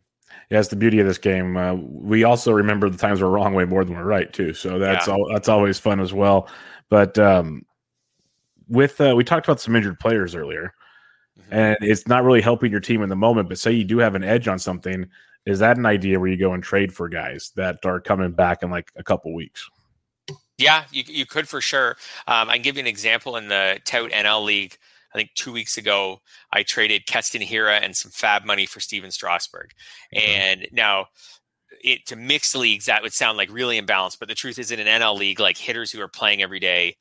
[0.50, 1.56] yeah, it's the beauty of this game.
[1.56, 4.54] Uh, we also remember the times we're wrong way more than we're right too.
[4.54, 5.14] So that's yeah.
[5.14, 5.28] all.
[5.30, 6.48] That's always fun as well.
[6.88, 7.64] But um,
[8.68, 10.74] with uh, we talked about some injured players earlier,
[11.38, 11.54] mm-hmm.
[11.54, 13.48] and it's not really helping your team in the moment.
[13.48, 15.06] But say you do have an edge on something,
[15.46, 18.62] is that an idea where you go and trade for guys that are coming back
[18.62, 19.68] in like a couple weeks?
[20.58, 21.96] Yeah, you, you could for sure.
[22.26, 24.76] Um, I can give you an example in the Tout NL League.
[25.14, 26.20] I think two weeks ago,
[26.52, 29.72] I traded Keston Hiura and some FAAB money for Stephen Strasburg.
[30.14, 30.40] Mm-hmm.
[30.40, 31.06] And now,
[31.82, 34.18] it to mixed leagues, that would sound like really imbalanced.
[34.18, 36.96] But the truth is, in an NL league, like hitters who are playing every day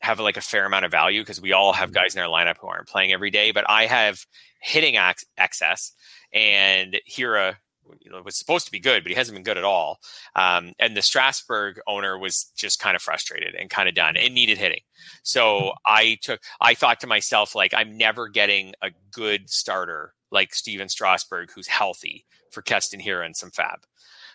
[0.00, 2.02] have like a fair amount of value because we all have mm-hmm.
[2.02, 3.50] guys in our lineup who aren't playing every day.
[3.52, 4.24] But I have
[4.60, 5.92] hitting ac- access,
[6.32, 7.56] and Hiura
[8.00, 10.00] you know, was supposed to be good, but he hasn't been good at all.
[10.36, 14.34] Um, and the Strasburg owner was just kind of frustrated and kind of done and
[14.34, 14.80] needed hitting.
[15.22, 20.54] So I took, I thought to myself, like, I'm never getting a good starter like
[20.54, 23.84] Stephen Strasburg who's healthy for Keston Hiura and some FAAB.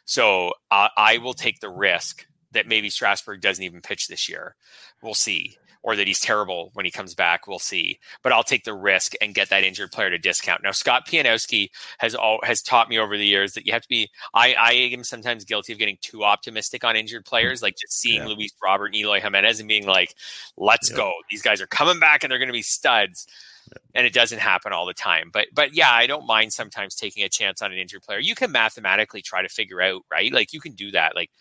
[0.06, 4.56] So uh, I will take the risk that maybe Strasburg doesn't even pitch this year.
[5.02, 7.46] We'll see or that he's terrible when he comes back.
[7.46, 8.00] We'll see.
[8.24, 10.64] But I'll take the risk and get that injured player to discount.
[10.64, 13.90] Now, Scott Pianowski has all has taught me over the years that you have to
[13.90, 14.10] be.
[14.34, 18.22] I, I am sometimes guilty of getting too optimistic on injured players, like just seeing
[18.22, 18.30] yeah.
[18.30, 20.16] Luis Robert and Eloy Jimenez and being like,
[20.56, 20.98] "Let's yeah.
[20.98, 21.12] go!
[21.30, 23.28] These guys are coming back and they're going to be studs."
[23.96, 25.30] and it doesn't happen all the time.
[25.32, 28.20] But but yeah, I don't mind sometimes taking a chance on an injured player.
[28.20, 30.32] You can mathematically try to figure out, right?
[30.32, 31.16] Like you can do that.
[31.16, 31.32] Like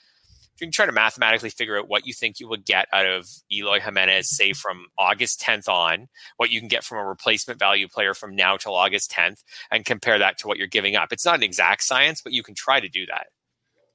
[0.63, 3.27] you can try to mathematically figure out what you think you would get out of
[3.51, 6.07] Eloy Jimenez, say from August 10th on,
[6.37, 9.43] what you can get from a replacement value player from now till August 10th,
[9.73, 11.13] and compare that to what you're giving up.
[11.13, 13.27] It's not an exact science, but you can try to do that.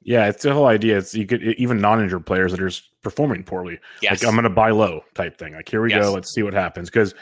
[0.02, 0.98] Yeah, it's the whole idea.
[0.98, 3.80] It's you could even non-injured players that are performing poorly.
[4.02, 4.22] Yes.
[4.22, 5.54] Like I'm going to buy low type thing.
[5.54, 6.04] Like here we yes.
[6.04, 6.12] go.
[6.12, 7.16] Let's see what happens because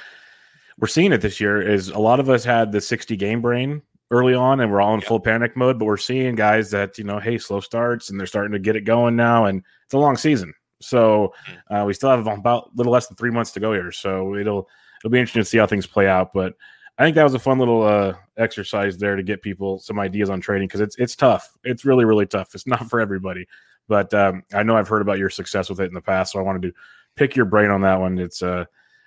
[0.80, 1.62] we're seeing it this year.
[1.62, 4.94] Is a lot of us had the 60 game brain early on and we're all
[4.94, 8.20] in full panic mode, but we're seeing guys that, you know, hey, slow starts and
[8.20, 9.46] they're starting to get it going now.
[9.46, 10.54] And it's a long season.
[10.82, 11.74] So hmm.
[11.74, 13.92] uh, we still have about a little less than three months to go here.
[13.92, 14.70] So it'll,
[15.02, 16.34] it'll be interesting to see how things play out.
[16.34, 16.54] But
[16.98, 20.30] I think that was a fun little uh, exercise there to get people some ideas
[20.30, 21.52] on trading because it's, it's tough.
[21.64, 22.54] It's really, really tough.
[22.54, 23.48] It's not for everybody.
[23.88, 26.34] But um, I know I've heard about your success with it in the past.
[26.34, 26.74] So I wanted to
[27.16, 28.20] pick your brain on that one.
[28.20, 28.66] It's, uh,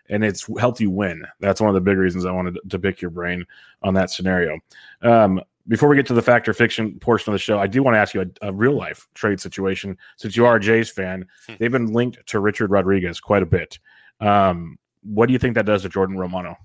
[0.08, 1.24] and it's helped you win.
[1.40, 3.44] That's one of the big reasons I wanted to pick your brain
[3.82, 4.58] on that scenario.
[5.02, 7.82] Um, before we get to the fact or fiction portion of the show, I do
[7.82, 9.98] want to ask you a, a real life trade situation.
[10.16, 11.54] Since you are a Jays fan, hmm.
[11.58, 13.78] they've been linked to Richard Rodriguez quite a bit.
[14.20, 16.56] Um, what do you think that does to Jordan Romano?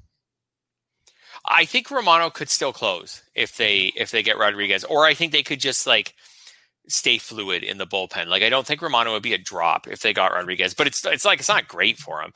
[1.46, 5.34] I think Romano could still close if they if they get Rodriguez, or I think
[5.34, 6.16] they could just like
[6.88, 8.28] stay fluid in the bullpen.
[8.28, 11.06] Like I don't think Romano would be a drop if they got Rodriguez, but it's
[11.06, 12.34] it's like it's not great for him.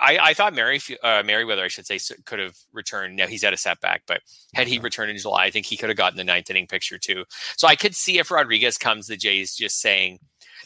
[0.00, 3.16] I, I thought Mary uh, Merryweather, I should say, could have returned.
[3.16, 4.20] Now he's at a setback, but
[4.54, 6.98] had he returned in July, I think he could have gotten the ninth inning picture
[6.98, 7.24] too.
[7.56, 10.18] So I could see if Rodriguez comes, the Jays just saying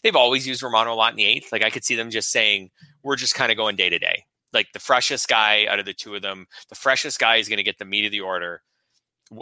[0.03, 1.53] they've always used Romano a lot in the eighth.
[1.53, 2.71] Like I could see them just saying
[3.03, 4.25] we're just kind of going day to day.
[4.53, 7.57] Like the freshest guy out of the two of them, the freshest guy is going
[7.57, 8.63] to get the meat of the order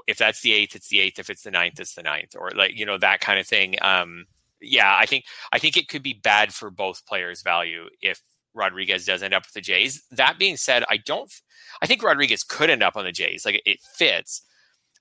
[0.07, 1.18] if that's the eighth, it's the eighth.
[1.18, 3.76] If it's the ninth, it's the ninth, or like you know that kind of thing.
[3.82, 4.26] Um,
[4.61, 8.20] yeah, I think I think it could be bad for both players' value if
[8.55, 10.03] Rodriguez does end up with the Jays.
[10.11, 11.32] That being said, I don't.
[11.82, 13.45] I think Rodriguez could end up on the Jays.
[13.45, 14.43] Like it fits.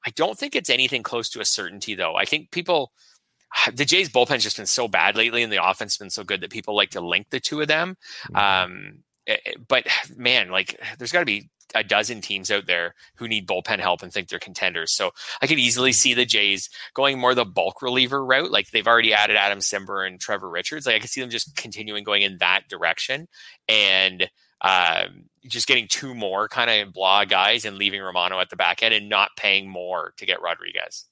[0.05, 2.15] I don't think it's anything close to a certainty, though.
[2.15, 2.91] I think people,
[3.73, 6.41] the Jays bullpen's just been so bad lately, and the offense has been so good
[6.41, 7.97] that people like to link the two of them.
[8.31, 8.35] Mm-hmm.
[8.35, 8.93] Um,
[9.27, 9.85] eh, eh, but
[10.15, 14.03] man, like there's got to be a dozen teams out there who need bullpen help
[14.03, 14.93] and think they're contenders.
[14.95, 15.11] So
[15.41, 18.51] I could easily see the Jays going more the bulk reliever route.
[18.51, 20.85] Like they've already added Adam Cimber and Trevor Richards.
[20.85, 23.27] Like I could see them just continuing going in that direction
[23.67, 24.29] and
[24.61, 28.83] um, just getting two more kind of blah guys and leaving Romano at the back
[28.83, 31.05] end and not paying more to get Rodriguez.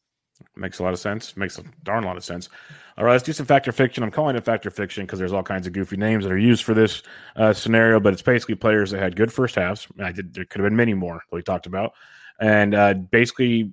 [0.60, 1.38] Makes a lot of sense.
[1.38, 2.50] Makes a darn lot of sense.
[2.98, 4.04] All right, let's do some factor fiction.
[4.04, 6.66] I'm calling it factor fiction because there's all kinds of goofy names that are used
[6.66, 7.02] for this
[7.38, 9.88] uh, scenario, but it's basically players that had good first halves.
[10.02, 11.94] I did, there could have been many more that we talked about,
[12.42, 13.72] and uh, basically,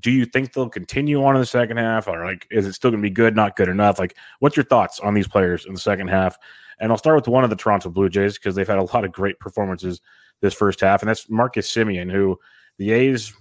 [0.00, 2.90] do you think they'll continue on in the second half, or like, is it still
[2.90, 4.00] going to be good, not good enough?
[4.00, 6.36] Like, what's your thoughts on these players in the second half?
[6.80, 9.04] And I'll start with one of the Toronto Blue Jays because they've had a lot
[9.04, 10.00] of great performances
[10.40, 12.36] this first half, and that's Marcus Semien, who
[12.78, 13.32] the A's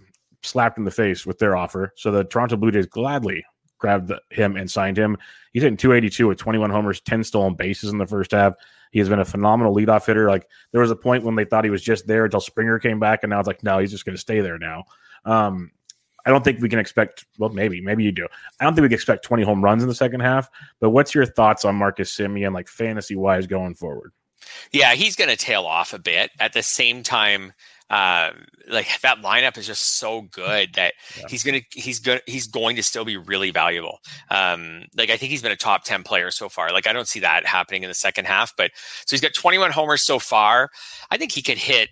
[0.45, 1.93] slapped in the face with their offer.
[1.95, 3.45] So the Toronto Blue Jays gladly
[3.77, 5.17] grabbed him and signed him.
[5.53, 8.53] He's hitting 282 with 21 homers, 10 stolen bases in the first half.
[8.91, 10.29] He has been a phenomenal leadoff hitter.
[10.29, 12.99] Like there was a point when they thought he was just there until Springer came
[12.99, 14.85] back, and now it's like, no, he's just going to stay there now.
[15.25, 15.71] Um,
[16.25, 17.25] I don't think we can expect.
[17.37, 18.27] Well, maybe, maybe you do.
[18.59, 20.49] I don't think we can expect 20 home runs in the second half.
[20.79, 24.11] But what's your thoughts on Marcus Semien, like fantasy wise, going forward?
[24.71, 26.31] Yeah, he's going to tail off a bit.
[26.39, 27.53] At the same time,
[27.89, 28.31] uh,
[28.67, 31.25] like that lineup is just so good that yeah.
[31.29, 33.99] he's gonna he's gonna he's going to still be really valuable.
[34.31, 36.71] Um, like I think he's been a top ten player so far.
[36.71, 38.53] Like I don't see that happening in the second half.
[38.57, 38.71] But
[39.05, 40.69] so he's got 21 homers so far.
[41.11, 41.89] I think he could hit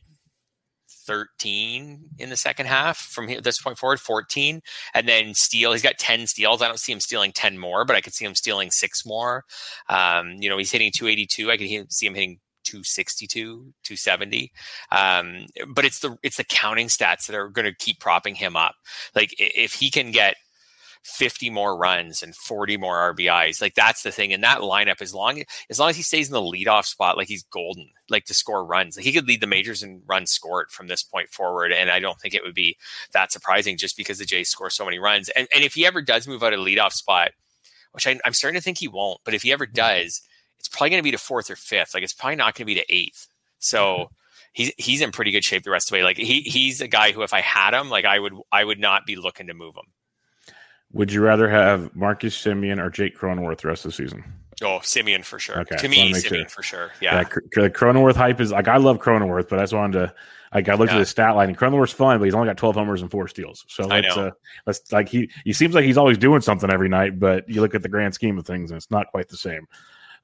[1.05, 4.61] 13 in the second half from this point forward, 14.
[4.93, 6.61] And then steal, he's got 10 steals.
[6.61, 9.43] I don't see him stealing 10 more, but I could see him stealing six more.
[9.89, 11.51] Um, you know, he's hitting 282.
[11.51, 14.51] I could see him hitting 262 270
[14.91, 18.55] um, but it's the it's the counting stats that are going to keep propping him
[18.55, 18.75] up
[19.15, 20.35] like if he can get
[21.03, 23.61] 50 more runs and 40 more RBIs.
[23.61, 24.31] Like that's the thing.
[24.31, 27.27] And that lineup, as long as long as he stays in the leadoff spot, like
[27.27, 28.95] he's golden, like to score runs.
[28.95, 31.73] Like he could lead the majors and run scored from this point forward.
[31.73, 32.77] And I don't think it would be
[33.11, 35.29] that surprising just because the Jays score so many runs.
[35.29, 37.31] And, and if he ever does move out of leadoff spot,
[37.91, 40.21] which I, I'm starting to think he won't, but if he ever does,
[40.63, 41.93] it's probably going to be to fourth or fifth.
[41.93, 43.27] Like it's probably not going to be to eighth.
[43.59, 44.09] So
[44.53, 46.03] he's he's in pretty good shape the rest of the way.
[46.03, 48.79] Like he he's a guy who if I had him, like I would I would
[48.79, 50.55] not be looking to move him.
[50.93, 54.23] Would you rather have Marcus Semien or Jake Cronenworth the rest of the season?
[54.61, 55.59] Oh, Simeon for sure.
[55.61, 56.47] Okay, to me, Semien sure.
[56.47, 56.91] for sure.
[57.01, 60.13] Yeah, yeah Cronenworth hype is like I love Cronenworth, but I just wanted to
[60.53, 60.97] like I looked yeah.
[60.97, 61.49] at the stat line.
[61.49, 63.65] And Cronenworth's fun, but he's only got twelve homers and four steals.
[63.67, 64.31] So let's uh,
[64.65, 67.75] let's like he he seems like he's always doing something every night, but you look
[67.75, 69.67] at the grand scheme of things, and it's not quite the same.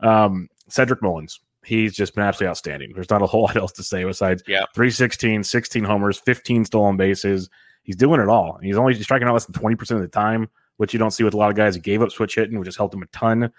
[0.01, 2.91] Um, Cedric Mullins, he's just been absolutely outstanding.
[2.93, 4.65] There's not a whole lot else to say besides yeah.
[4.73, 7.49] 316, 16 homers, 15 stolen bases.
[7.83, 8.59] He's doing it all.
[8.61, 11.33] He's only striking out less than 20% of the time which you don't see with
[11.33, 13.51] a lot of guys who gave up switch hitting, which has helped him a ton.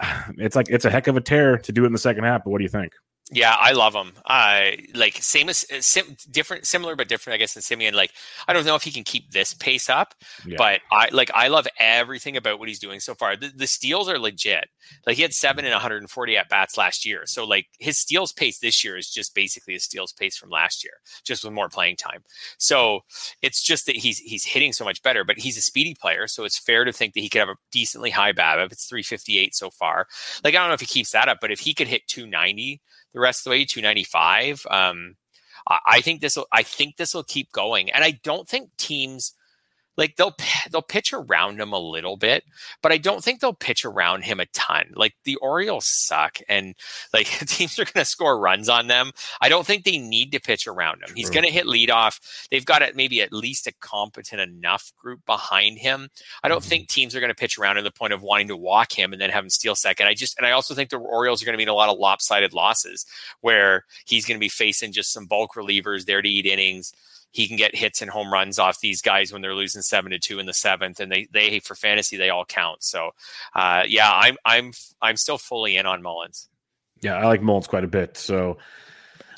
[0.38, 2.44] It's like it's a heck of a tear to do it in the second half.
[2.44, 2.92] But what do you think?
[3.32, 4.12] Yeah, I love him.
[4.24, 7.92] Uh, like same as sim, different, similar but different, I guess, than Semien.
[7.92, 8.12] Like
[8.46, 10.14] I don't know if he can keep this pace up,
[10.46, 10.54] yeah.
[10.56, 13.34] but I like I love everything about what he's doing so far.
[13.34, 14.68] The, the steals are legit.
[15.08, 18.60] Like he had seven and 140 at bats last year, so like his steals pace
[18.60, 21.96] this year is just basically a steals pace from last year, just with more playing
[21.96, 22.22] time.
[22.58, 23.00] So
[23.42, 25.24] it's just that he's he's hitting so much better.
[25.24, 27.56] But he's a speedy player, so it's fair to think that he could have a
[27.72, 28.70] decently high BABIP.
[28.70, 30.06] It's 358 so far.
[30.44, 32.80] Like I don't know if he keeps that up, but if he could hit 290
[33.16, 34.66] the rest of the way, 295.
[34.70, 35.16] Um,
[35.68, 36.46] I think this will.
[36.52, 39.32] I think this will keep going, and I don't think teams
[39.96, 40.34] like they'll
[40.70, 42.44] they'll pitch around him a little bit,
[42.82, 44.92] but I don't think they'll pitch around him a ton.
[44.94, 46.74] Like the Orioles suck, and
[47.12, 49.12] like teams are going to score runs on them.
[49.40, 51.08] I don't think they need to pitch around him.
[51.08, 51.14] True.
[51.16, 52.20] He's going to hit leadoff.
[52.50, 56.08] They've got maybe at least a competent enough group behind him.
[56.42, 56.68] I don't mm-hmm.
[56.68, 59.12] think teams are going to pitch around to the point of wanting to walk him
[59.12, 60.06] and then have him steal second.
[60.06, 61.88] I just and I also think the Orioles are going to be in a lot
[61.88, 63.06] of lopsided losses
[63.40, 66.92] where he's going to be facing just some bulk relievers there to eat innings
[67.36, 70.18] he can get hits and home runs off these guys when they're losing seven to
[70.18, 72.82] two in the seventh, and they they for fantasy they all count.
[72.82, 73.10] So,
[73.54, 74.72] uh, yeah, I'm I'm
[75.02, 76.48] I'm still fully in on Mullins.
[77.02, 78.16] Yeah, I like Mullins quite a bit.
[78.16, 78.58] So.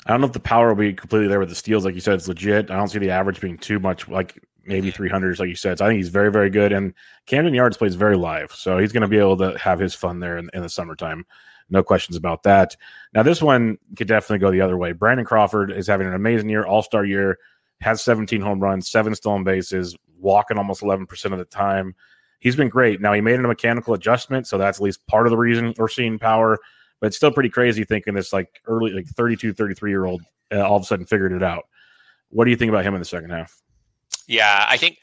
[0.05, 1.85] I don't know if the power will be completely there with the steals.
[1.85, 2.71] Like you said, it's legit.
[2.71, 5.77] I don't see the average being too much, like maybe 300s, like you said.
[5.77, 6.71] So I think he's very, very good.
[6.71, 6.95] And
[7.27, 8.51] Camden Yards plays very live.
[8.53, 11.25] So he's going to be able to have his fun there in, in, the summertime.
[11.69, 12.75] No questions about that.
[13.13, 14.93] Now, this one could definitely go the other way.
[14.93, 17.37] Brandon Crawford is having an amazing year, all star year
[17.81, 21.95] has 17 home runs, seven stolen bases, walking almost 11% of the time.
[22.39, 23.01] He's been great.
[23.01, 25.87] Now, he made a mechanical adjustment, so that's at least part of the reason we're
[25.87, 26.57] seeing power,
[26.99, 30.21] but it's still pretty crazy thinking this like early, like 32, 33 year old
[30.51, 31.65] uh, all of a sudden figured it out.
[32.29, 33.61] What do you think about him in the second half?
[34.27, 34.99] Yeah, I think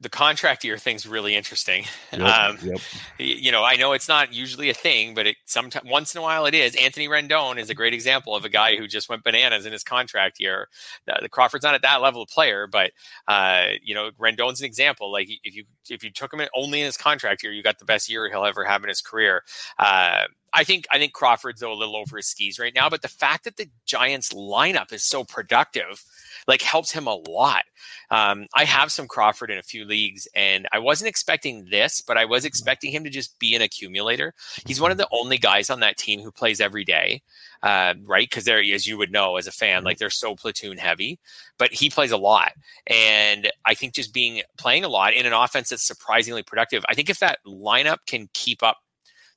[0.00, 1.84] the contract year thing's really interesting.
[2.12, 2.80] Yep, um, yep.
[3.18, 6.22] You know, I know it's not usually a thing, but it sometimes once in a
[6.22, 6.74] while it is.
[6.76, 9.84] Anthony Rendon is a great example of a guy who just went bananas in his
[9.84, 10.68] contract year.
[11.06, 12.92] The, the Crawford's not at that level of player, but
[13.28, 15.12] uh, you know, Rendon's an example.
[15.12, 17.84] Like if you if you took him only in his contract year, you got the
[17.84, 19.42] best year he'll ever have in his career.
[19.78, 23.02] Uh, I think I think Crawford's though a little over his skis right now, but
[23.02, 26.02] the fact that the Giants lineup is so productive
[26.46, 27.64] like helps him a lot.
[28.10, 32.16] Um, I have some Crawford in a few leagues, and I wasn't expecting this, but
[32.16, 34.32] I was expecting him to just be an accumulator.
[34.64, 37.22] He's one of the only guys on that team who plays every day,
[37.62, 38.28] uh, right?
[38.28, 39.86] Because they're, as you would know as a fan, mm-hmm.
[39.86, 41.18] like they're so platoon heavy,
[41.58, 42.52] but he plays a lot,
[42.86, 46.84] and I think just being playing a lot in an offense that's surprisingly productive.
[46.88, 48.78] I think if that lineup can keep up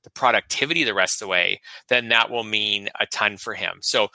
[0.03, 1.59] the productivity the rest of the way,
[1.89, 3.79] then that will mean a ton for him.
[3.81, 4.07] So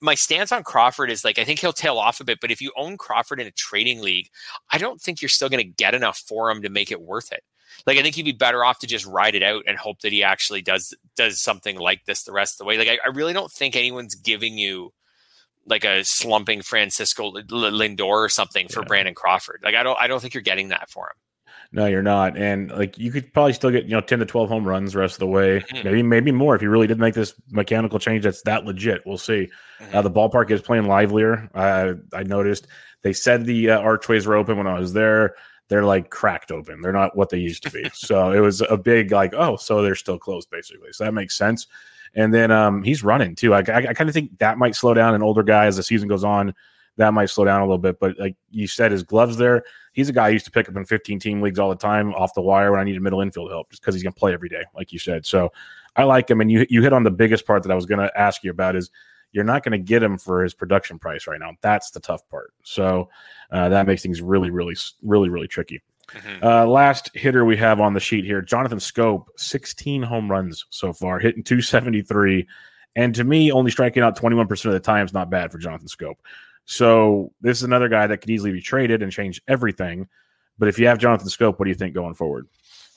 [0.00, 2.60] my stance on Crawford is like I think he'll tail off a bit, but if
[2.60, 4.28] you own Crawford in a trading league,
[4.70, 7.32] I don't think you're still going to get enough for him to make it worth
[7.32, 7.42] it.
[7.86, 10.12] Like I think he'd be better off to just ride it out and hope that
[10.12, 12.78] he actually does does something like this the rest of the way.
[12.78, 14.92] Like I, I really don't think anyone's giving you
[15.66, 18.88] like a slumping Francisco Lindor or something for yeah.
[18.88, 19.60] Brandon Crawford.
[19.64, 21.16] Like I don't I don't think you're getting that for him.
[21.72, 22.36] No, you're not.
[22.36, 25.00] And like you could probably still get, you know, 10 to 12 home runs the
[25.00, 25.60] rest of the way.
[25.60, 25.84] Mm-hmm.
[25.84, 29.02] Maybe maybe more if you really did make this mechanical change that's that legit.
[29.04, 29.48] We'll see.
[29.80, 29.96] Mm-hmm.
[29.96, 31.50] Uh, the ballpark is playing livelier.
[31.54, 32.68] Uh, I noticed
[33.02, 35.34] they said the uh, archways were open when I was there.
[35.68, 36.80] They're like cracked open.
[36.80, 37.88] They're not what they used to be.
[37.94, 40.92] so it was a big like, oh, so they're still closed basically.
[40.92, 41.66] So that makes sense.
[42.14, 43.52] And then um, he's running too.
[43.52, 45.82] I, I, I kind of think that might slow down an older guy as the
[45.82, 46.54] season goes on.
[46.96, 47.98] That might slow down a little bit.
[48.00, 49.64] But like you said, his gloves there
[49.96, 52.12] he's a guy I used to pick up in 15 team leagues all the time
[52.14, 54.34] off the wire when I needed middle infield help just because he's going to play
[54.34, 55.24] every day, like you said.
[55.24, 55.50] So
[55.96, 56.42] I like him.
[56.42, 58.50] And you, you hit on the biggest part that I was going to ask you
[58.50, 58.90] about is
[59.36, 61.52] you're not going to get him for his production price right now.
[61.60, 62.54] That's the tough part.
[62.62, 63.10] So
[63.52, 65.82] uh, that makes things really, really, really, really tricky.
[66.08, 66.42] Mm-hmm.
[66.42, 70.94] Uh, last hitter we have on the sheet here, Jonathan Schoop, 16 home runs so
[70.94, 72.48] far, hitting 273.
[72.96, 75.88] And to me, only striking out 21% of the time is not bad for Jonathan
[75.88, 76.14] Schoop.
[76.64, 80.08] So this is another guy that could easily be traded and change everything.
[80.58, 82.48] But if you have Jonathan Schoop, what do you think going forward?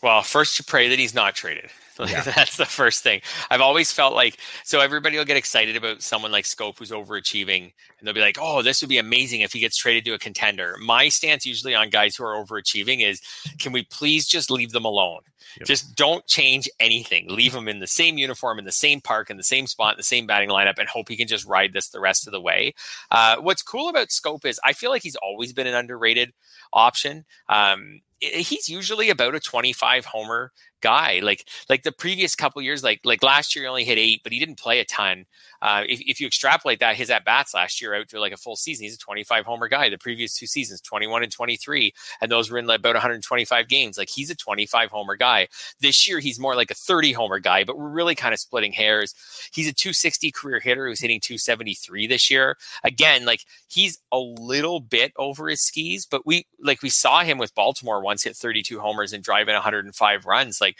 [0.01, 1.69] Well, first you pray that he's not traded.
[2.09, 2.21] Yeah.
[2.21, 3.21] That's the first thing.
[3.49, 7.63] I've always felt like so everybody will get excited about someone like Schoop who's overachieving,
[7.63, 10.19] and they'll be like, "Oh, this would be amazing if he gets traded to a
[10.19, 13.21] contender." My stance usually on guys who are overachieving is,
[13.59, 15.21] can we please just leave them alone?
[15.59, 15.67] Yep.
[15.67, 17.27] Just don't change anything.
[17.29, 19.97] Leave him in the same uniform, in the same park, in the same spot, in
[19.97, 22.41] the same batting lineup, and hope he can just ride this the rest of the
[22.41, 22.73] way.
[23.11, 26.33] Uh, what's cool about Schoop is I feel like he's always been an underrated
[26.71, 27.25] option.
[27.49, 30.51] Um, he's usually about a 25 homer
[30.82, 31.20] guy.
[31.24, 34.32] Like like the previous couple years, like like last year he only hit eight, but
[34.34, 35.26] he didn't play a ton.
[35.62, 38.38] Uh, if, if you extrapolate that, his at bats last year out to like a
[38.38, 39.89] full season, he's a 25 homer guy.
[39.89, 43.97] The previous two seasons, 21 and 23, and those were in like about 125 games.
[43.97, 45.47] Like he's a 25 homer guy.
[45.80, 48.74] This year he's more like a 30 homer guy, but we're really kind of splitting
[48.74, 49.14] hairs.
[49.51, 52.57] He's a 260 career hitter who's hitting 273 this year.
[52.84, 57.38] Again, like he's a little bit over his skis, but we like we saw him
[57.38, 60.62] with Baltimore once hit 32 homers and drive in 105 runs.
[60.62, 60.78] Like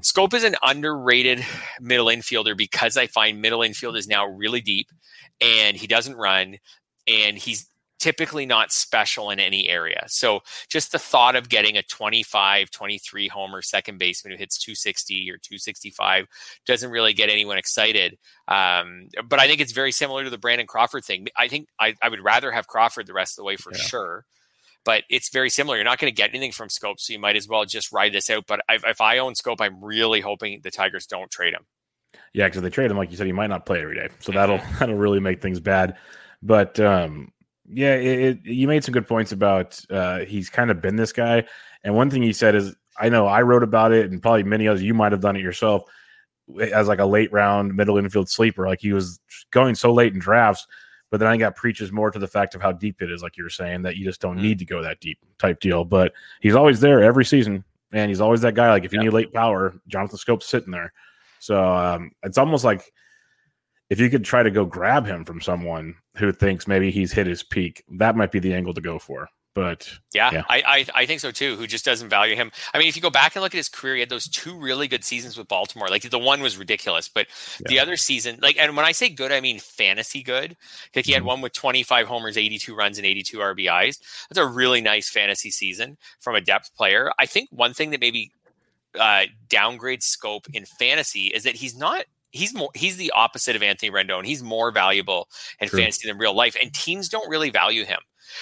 [0.00, 1.44] Schoop is an underrated
[1.80, 4.88] middle infielder because I find middle infield is now really deep
[5.40, 6.56] and he doesn't run
[7.06, 7.68] and he's
[8.02, 10.02] typically not special in any area.
[10.08, 15.30] So just the thought of getting a 25, 23 homer second baseman who hits 260
[15.30, 16.26] or 265
[16.66, 18.18] doesn't really get anyone excited.
[18.48, 21.28] Um, but I think it's very similar to the Brandon Crawford thing.
[21.38, 23.80] I think I, I would rather have Crawford the rest of the way for yeah.
[23.80, 24.24] sure
[24.84, 25.76] but it's very similar.
[25.76, 28.12] You're not going to get anything from Schoop, so you might as well just ride
[28.12, 28.46] this out.
[28.46, 31.64] But if, if I own Schoop, I'm really hoping the Tigers don't trade him.
[32.34, 34.08] Yeah, because if they trade him, like you said, he might not play every day,
[34.20, 35.96] so that'll that'll really make things bad.
[36.42, 37.32] But um,
[37.66, 41.12] yeah, it, it, you made some good points about uh, he's kind of been this
[41.12, 41.44] guy.
[41.84, 44.68] And one thing he said is, I know I wrote about it, and probably many
[44.68, 44.82] others.
[44.82, 45.84] You might have done it yourself
[46.60, 48.66] as like a late round middle infield sleeper.
[48.66, 49.20] Like he was
[49.50, 50.66] going so late in drafts
[51.12, 53.36] but then I got preaches more to the fact of how deep it is, like
[53.36, 54.42] you were saying, that you just don't mm.
[54.42, 55.84] need to go that deep type deal.
[55.84, 58.70] But he's always there every season, and he's always that guy.
[58.70, 59.04] Like if you yeah.
[59.04, 60.90] need late power, Jonathan Schoop's sitting there.
[61.38, 62.90] So um, it's almost like
[63.90, 67.26] if you could try to go grab him from someone who thinks maybe he's hit
[67.26, 69.28] his peak, that might be the angle to go for.
[69.54, 70.42] But yeah, yeah.
[70.48, 71.56] I, I, I think so too.
[71.56, 72.50] Who just doesn't value him?
[72.72, 74.58] I mean, if you go back and look at his career, he had those two
[74.58, 75.88] really good seasons with Baltimore.
[75.88, 77.26] Like the one was ridiculous, but
[77.60, 77.68] yeah.
[77.68, 80.56] the other season, like, and when I say good, I mean fantasy good.
[80.96, 81.28] Like he had mm-hmm.
[81.28, 83.98] one with 25 homers, 82 runs, and 82 RBIs.
[84.28, 87.12] That's a really nice fantasy season from a depth player.
[87.18, 88.32] I think one thing that maybe
[88.98, 93.62] uh, downgrades Schoop in fantasy is that he's not he's more he's the opposite of
[93.62, 94.24] Anthony Rendon.
[94.24, 95.28] He's more valuable
[95.60, 95.80] in True.
[95.80, 97.98] fantasy than real life, and teams don't really value him.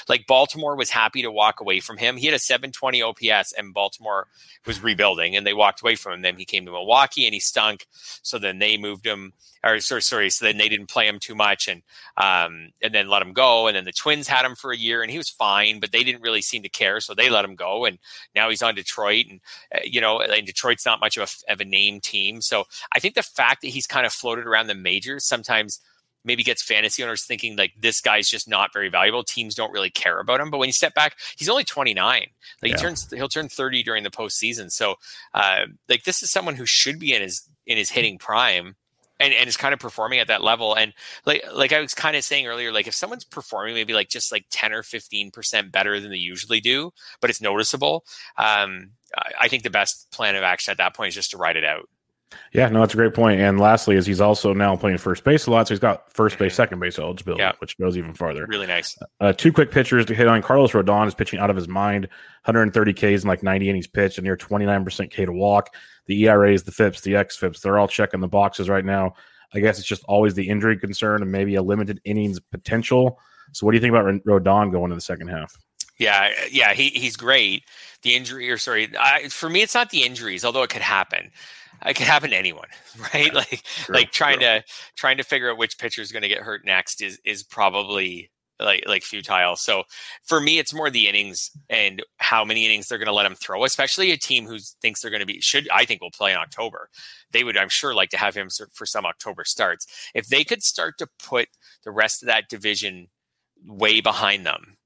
[0.08, 2.16] Like Baltimore was happy to walk away from him.
[2.16, 4.26] He had a 720 OPS, and Baltimore
[4.66, 6.22] was rebuilding, and they walked away from him.
[6.22, 7.86] Then he came to Milwaukee, and he stunk.
[8.22, 9.32] So then they moved him,
[9.64, 10.30] or sorry, sorry.
[10.30, 11.82] So then they didn't play him too much, and
[12.16, 13.66] um, and then let him go.
[13.66, 16.04] And then the Twins had him for a year, and he was fine, but they
[16.04, 17.84] didn't really seem to care, so they let him go.
[17.84, 17.98] And
[18.34, 19.40] now he's on Detroit, and
[19.74, 22.40] uh, you know, and Detroit's not much of a, of a name team.
[22.40, 22.64] So
[22.94, 25.80] I think the fact that he's kind of floated around the majors sometimes
[26.24, 29.24] maybe gets fantasy owners thinking like this guy's just not very valuable.
[29.24, 30.50] Teams don't really care about him.
[30.50, 32.26] But when you step back, he's only 29.
[32.62, 32.76] Like yeah.
[32.76, 34.70] he turns, he'll turn 30 during the postseason.
[34.70, 34.96] So
[35.34, 38.76] uh, like this is someone who should be in his in his hitting prime.
[39.22, 40.74] And, and is kind of performing at that level.
[40.74, 40.94] And
[41.26, 44.32] like like I was kind of saying earlier, like if someone's performing maybe like just
[44.32, 46.90] like 10 or 15 percent better than they usually do,
[47.20, 48.06] but it's noticeable,
[48.38, 48.92] um,
[49.38, 51.66] I think the best plan of action at that point is just to ride it
[51.66, 51.86] out.
[52.52, 53.40] Yeah, no, that's a great point.
[53.40, 56.38] And lastly, is he's also now playing first base a lot, so he's got first
[56.38, 56.56] base, mm-hmm.
[56.56, 57.52] second base eligibility, yeah.
[57.58, 58.46] which goes even farther.
[58.46, 58.96] Really nice.
[59.20, 60.42] Uh, two quick pitchers to hit on.
[60.42, 62.04] Carlos Rodon is pitching out of his mind,
[62.44, 65.74] 130 Ks and like 90 innings pitched, and near 29% K to walk.
[66.06, 69.14] The ERAs, the FIPS, the XFIPS, they're all checking the boxes right now.
[69.52, 73.18] I guess it's just always the injury concern and maybe a limited innings potential.
[73.52, 75.56] So, what do you think about Rodon going to the second half?
[75.98, 77.64] Yeah, yeah, he he's great.
[78.02, 81.30] The injury, or sorry, I, for me, it's not the injuries, although it could happen.
[81.86, 82.68] It could happen to anyone,
[83.14, 83.26] right?
[83.26, 84.62] Yeah, like like trying to
[84.96, 88.30] trying to figure out which pitcher is going to get hurt next is is probably
[88.60, 89.56] like like futile.
[89.56, 89.84] So
[90.22, 93.34] for me, it's more the innings and how many innings they're going to let him
[93.34, 93.64] throw.
[93.64, 96.38] Especially a team who thinks they're going to be should I think will play in
[96.38, 96.88] October.
[97.32, 99.86] They would, I'm sure, like to have him for some October starts.
[100.14, 101.48] If they could start to put
[101.84, 103.08] the rest of that division
[103.64, 104.76] way behind them,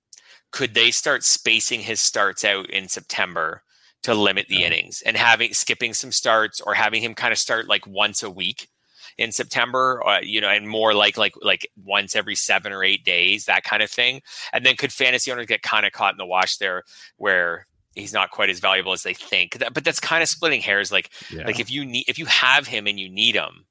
[0.53, 3.63] could they start spacing his starts out in September?
[4.05, 7.68] To limit the innings and having skipping some starts or having him kind of start
[7.68, 8.68] like once a week
[9.16, 13.05] in September, uh, you know, and more like like like once every seven or eight
[13.05, 14.22] days, that kind of thing.
[14.52, 16.82] And then could fantasy owners get kind of caught in the wash there,
[17.16, 19.59] where he's not quite as valuable as they think?
[19.59, 20.92] That, but that's kind of splitting hairs.
[20.92, 21.46] Like yeah.
[21.46, 23.64] like if you need if you have him and you need him,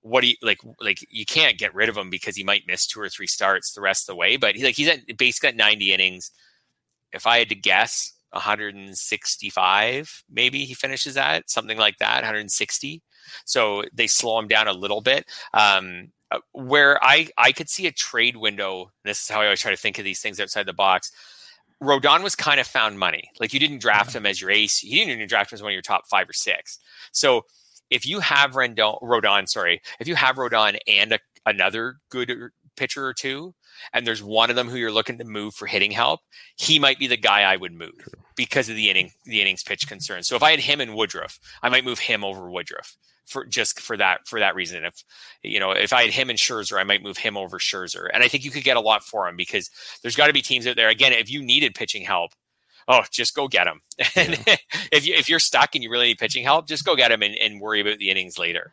[0.00, 2.86] what do you like like you can't get rid of him because he might miss
[2.86, 5.48] two or three starts the rest of the way but he, like he's at basically
[5.48, 6.32] at 90 innings
[7.12, 13.02] if i had to guess 165 maybe he finishes at something like that 160
[13.44, 15.26] so they slow him down a little bit.
[15.54, 19.60] Um, uh, where I, I could see a trade window, this is how I always
[19.60, 21.12] try to think of these things outside the box.
[21.82, 23.24] Rodon was kind of found money.
[23.40, 24.82] Like you didn't draft him as your ace.
[24.82, 26.78] You didn't even draft him as one of your top five or six.
[27.12, 27.42] So
[27.90, 33.06] if you have Rendon, Rodon, sorry, if you have Rodon and a, another good pitcher
[33.06, 33.54] or two,
[33.92, 36.20] and there's one of them who you're looking to move for hitting help,
[36.56, 39.88] he might be the guy I would move because of the inning, the innings pitch
[39.88, 40.22] concern.
[40.22, 42.96] So if I had him and Woodruff, I might move him over Woodruff
[43.26, 44.84] for just for that for that reason.
[44.84, 45.02] If
[45.42, 48.22] you know, if I had him and Scherzer, I might move him over Scherzer, and
[48.22, 49.70] I think you could get a lot for him because
[50.02, 50.88] there's got to be teams out there.
[50.88, 52.32] Again, if you needed pitching help,
[52.88, 53.80] oh, just go get him.
[54.16, 54.56] And yeah.
[54.92, 57.22] if you if you're stuck and you really need pitching help, just go get him
[57.22, 58.72] and, and worry about the innings later.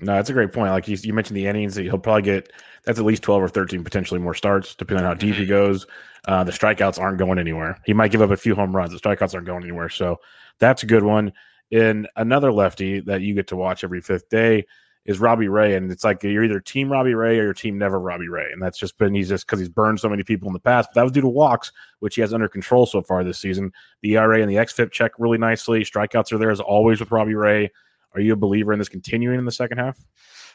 [0.00, 0.70] No, that's a great point.
[0.70, 2.52] Like you, you mentioned the innings, he'll probably get
[2.88, 5.42] that's at least twelve or thirteen potentially more starts, depending on how deep mm-hmm.
[5.42, 5.86] he goes.
[6.26, 7.78] Uh, the strikeouts aren't going anywhere.
[7.84, 8.92] He might give up a few home runs.
[8.92, 9.90] The strikeouts aren't going anywhere.
[9.90, 10.20] So
[10.58, 11.34] that's a good one
[11.70, 14.64] in another lefty that you get to watch every fifth day
[15.04, 18.00] is Robbie Ray, and it's like you're either team Robbie Ray or your team never
[18.00, 20.54] Robbie Ray, and that's just been he's just because he's burned so many people in
[20.54, 20.88] the past.
[20.88, 23.70] But that was due to walks, which he has under control so far this season.
[24.00, 25.82] The ERA and the xFIP check really nicely.
[25.82, 27.70] Strikeouts are there as always with Robbie Ray.
[28.14, 29.98] Are you a believer in this continuing in the second half?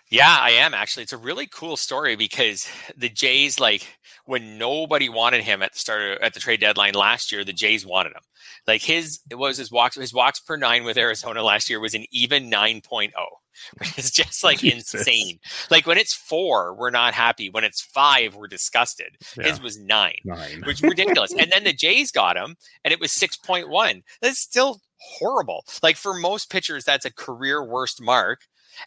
[0.09, 1.03] Yeah, I am actually.
[1.03, 3.87] It's a really cool story because the Jays, like
[4.25, 7.53] when nobody wanted him at the start of, at the trade deadline last year, the
[7.53, 8.21] Jays wanted him.
[8.67, 11.93] Like his it was his walks his walks per nine with Arizona last year was
[11.93, 13.11] an even 9.0.
[13.77, 14.93] Which is just like Jesus.
[14.95, 15.37] insane.
[15.69, 17.49] Like when it's four, we're not happy.
[17.51, 19.15] When it's five, we're disgusted.
[19.37, 19.43] Yeah.
[19.47, 20.63] His was nine, nine.
[20.65, 21.31] which is ridiculous.
[21.33, 24.01] and then the Jays got him, and it was 6.1.
[24.23, 25.65] That's still horrible.
[25.83, 28.41] Like for most pitchers, that's a career worst mark.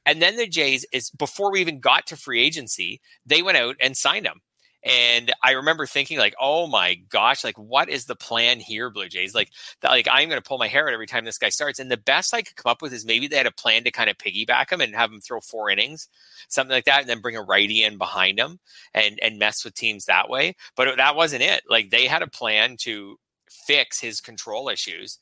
[0.04, 3.76] And then the Jays is before we even got to free agency, they went out
[3.80, 4.40] and signed him.
[4.84, 9.08] And I remember thinking, like, oh my gosh, like, what is the plan here, Blue
[9.08, 9.34] Jays?
[9.34, 11.80] Like, that, like I'm going to pull my hair out every time this guy starts.
[11.80, 13.90] And the best I could come up with is maybe they had a plan to
[13.90, 16.08] kind of piggyback him and have him throw four innings,
[16.48, 18.60] something like that, and then bring a righty in behind him
[18.94, 20.54] and and mess with teams that way.
[20.76, 21.62] But that wasn't it.
[21.68, 23.18] Like, they had a plan to
[23.50, 25.18] fix his control issues,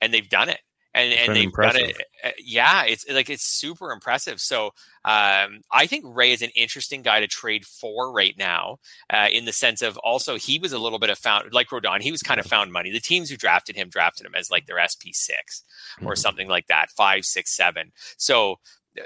[0.00, 0.60] and they've done it
[0.94, 1.80] and and they've impressive.
[1.80, 2.06] got it.
[2.24, 4.40] Uh, yeah, it's like it's super impressive.
[4.40, 4.66] So
[5.04, 8.78] um, I think Ray is an interesting guy to trade for right now,
[9.08, 12.00] uh, in the sense of also he was a little bit of found like Rodon.
[12.00, 12.90] He was kind of found money.
[12.90, 15.64] The teams who drafted him drafted him as like their SP 6
[16.02, 16.14] or mm-hmm.
[16.16, 17.92] something like that, five, six, seven.
[18.16, 18.56] So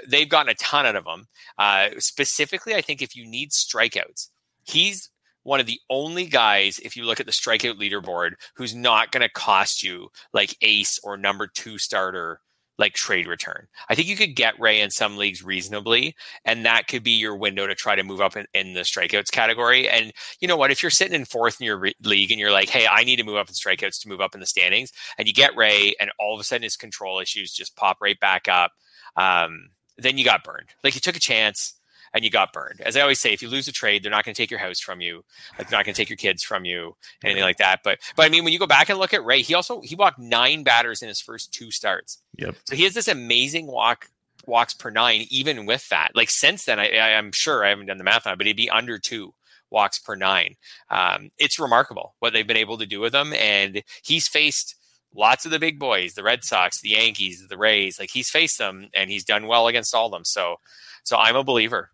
[0.07, 1.27] they've gotten a ton out of him.
[1.57, 4.29] Uh, specifically, I think if you need strikeouts,
[4.63, 5.09] he's
[5.45, 9.21] one of the only guys, if you look at the strikeout leaderboard, who's not going
[9.21, 12.41] to cost you like ace or number two starter
[12.79, 13.67] like trade return.
[13.87, 17.35] I think you could get Ray in some leagues reasonably, and that could be your
[17.37, 19.87] window to try to move up in, in the strikeouts category.
[19.87, 20.71] And you know what?
[20.71, 23.17] If you're sitting in fourth in your re- league and you're like, hey, I need
[23.17, 25.93] to move up in strikeouts to move up in the standings, and you get Ray,
[25.99, 28.71] and all of a sudden his control issues just pop right back up,
[29.15, 30.69] um, then you got burned.
[30.83, 31.74] Like you took a chance
[32.15, 32.79] and you got burned.
[32.81, 34.59] As I always say, if you lose a trade, they're not going to take your
[34.59, 35.23] house from you.
[35.59, 37.81] Like they're not going to take your kids from you, anything like that.
[37.83, 39.95] But but I mean, when you go back and look at Ray, he also he
[39.95, 42.19] walked nine batters in his first two starts.
[42.37, 42.55] Yep.
[42.63, 44.07] So he has this amazing walk
[44.47, 46.11] walks per nine, even with that.
[46.15, 48.55] Like since then, I, I'm sure I haven't done the math on it, but he'd
[48.55, 49.33] be under two
[49.69, 50.55] walks per nine.
[50.89, 54.75] Um, it's remarkable what they've been able to do with him, and he's faced
[55.13, 57.99] lots of the big boys, the Red Sox, the Yankees, the Rays.
[57.99, 60.23] Like he's faced them, and he's done well against all of them.
[60.23, 60.57] So,
[61.03, 61.91] so I'm a believer.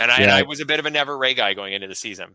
[0.00, 0.22] And I, yeah.
[0.22, 2.34] and I was a bit of a never Ray guy going into the season.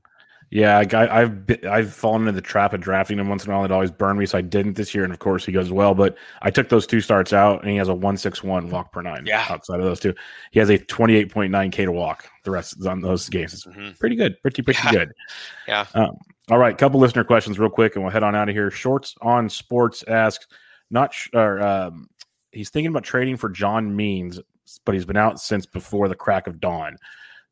[0.49, 3.65] Yeah, I, have I've fallen into the trap of drafting him once in a while.
[3.65, 5.03] It always burned me, so I didn't this year.
[5.03, 5.93] And of course, he goes well.
[5.93, 8.93] But I took those two starts out, and he has a one six one walk
[8.93, 9.25] per nine.
[9.25, 10.13] Yeah, outside of those two,
[10.51, 12.29] he has a twenty eight point nine k to walk.
[12.45, 13.91] The rest on those games, it's mm-hmm.
[13.99, 14.91] pretty good, pretty pretty yeah.
[14.91, 15.13] good.
[15.67, 15.85] Yeah.
[15.93, 16.15] Um,
[16.49, 18.71] All right, couple listener questions real quick, and we'll head on out of here.
[18.71, 20.47] Shorts on Sports asks,
[20.89, 22.07] not sh- or um,
[22.53, 24.39] he's thinking about trading for John Means,
[24.85, 26.95] but he's been out since before the crack of dawn.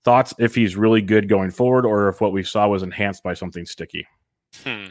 [0.05, 3.33] Thoughts if he's really good going forward, or if what we saw was enhanced by
[3.33, 4.07] something sticky.
[4.63, 4.85] Hmm.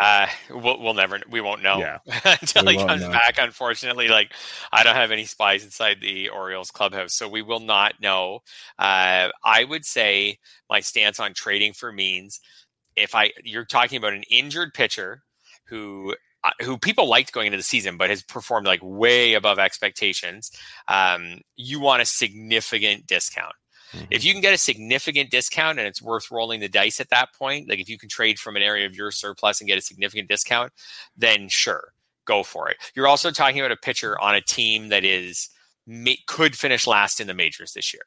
[0.00, 1.98] Uh, we'll, we'll never, we won't know Yeah.
[2.40, 3.10] until he comes know.
[3.10, 3.36] back.
[3.38, 4.32] Unfortunately, like
[4.72, 8.40] I don't have any spies inside the Orioles clubhouse, so we will not know.
[8.78, 10.38] Uh, I would say
[10.68, 12.40] my stance on trading for Means
[12.96, 15.22] if I, you're talking about an injured pitcher
[15.64, 16.14] who,
[16.44, 20.50] uh, who people liked going into the season, but has performed like way above expectations.
[20.86, 23.54] Um, you want a significant discount
[24.10, 27.34] if you can get a significant discount and it's worth rolling the dice at that
[27.34, 29.82] point, like if you can trade from an area of your surplus and get a
[29.82, 30.72] significant discount,
[31.16, 31.92] then sure,
[32.24, 32.76] go for it.
[32.94, 35.48] You're also talking about a pitcher on a team that is
[36.26, 38.02] could finish last in the majors this year.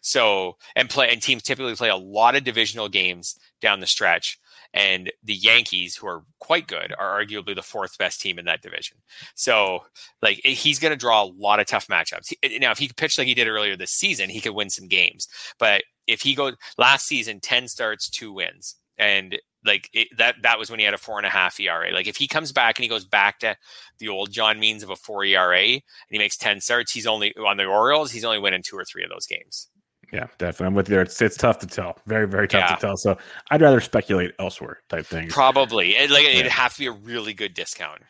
[0.00, 4.38] So and play and teams typically play a lot of divisional games down the stretch.
[4.74, 8.62] And the Yankees, who are quite good, are arguably the fourth best team in that
[8.62, 8.96] division.
[9.34, 9.84] So,
[10.22, 12.32] like, eh, he's going to draw a lot of tough matchups.
[12.42, 14.70] Eh, now, if he could pitch like he did earlier this season, he could win
[14.70, 15.28] some games.
[15.58, 20.58] But if he goes last season, ten starts, two wins, and like it, that, that
[20.58, 21.92] was when he had a four and a half ERA.
[21.92, 23.56] Like, if he comes back and he goes back to
[23.98, 27.34] the old John Means of a four ERA and he makes ten starts, he's only
[27.36, 28.10] on the Orioles.
[28.10, 29.68] He's only winning two or three of those games.
[30.12, 30.66] Yeah, definitely.
[30.66, 31.02] I'm with you there.
[31.02, 31.98] It's it's tough to tell.
[32.06, 32.74] Very, very tough Yeah.
[32.76, 32.96] to tell.
[32.96, 33.16] So
[33.50, 35.32] I'd rather speculate elsewhere type things.
[35.32, 36.40] Probably, it, like Yeah.
[36.40, 38.02] it'd have to be a really good discount.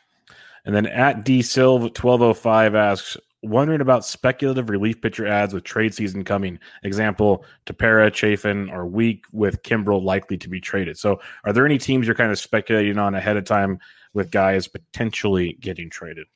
[0.64, 5.92] And then at D Silv 1205 asks, wondering about speculative relief pitcher ads with trade
[5.94, 6.58] season coming.
[6.84, 10.96] Example, Tepera, Chafin are weak with Kimbrel likely to be traded.
[10.96, 13.80] So are there any teams you're kind of speculating on ahead of time
[14.14, 16.26] with guys potentially getting traded?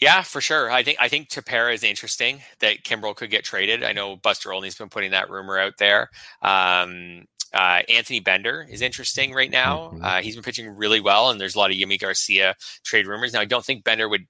[0.00, 0.70] Yeah, for sure.
[0.70, 3.82] I think I think Tepera is interesting that Kimbrel could get traded.
[3.82, 6.10] I know Buster Olney's been putting that rumor out there.
[6.40, 9.90] Um, uh, Anthony Bender is interesting right now.
[9.94, 10.04] Mhm.
[10.04, 13.32] Uh, he's been pitching really well, and there's a lot of Yimi Garcia trade rumors.
[13.32, 14.26] Now, I don't think Bender would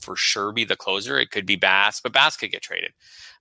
[0.00, 1.18] for sure be the closer.
[1.18, 2.92] It could be Bass, but Bass could get traded.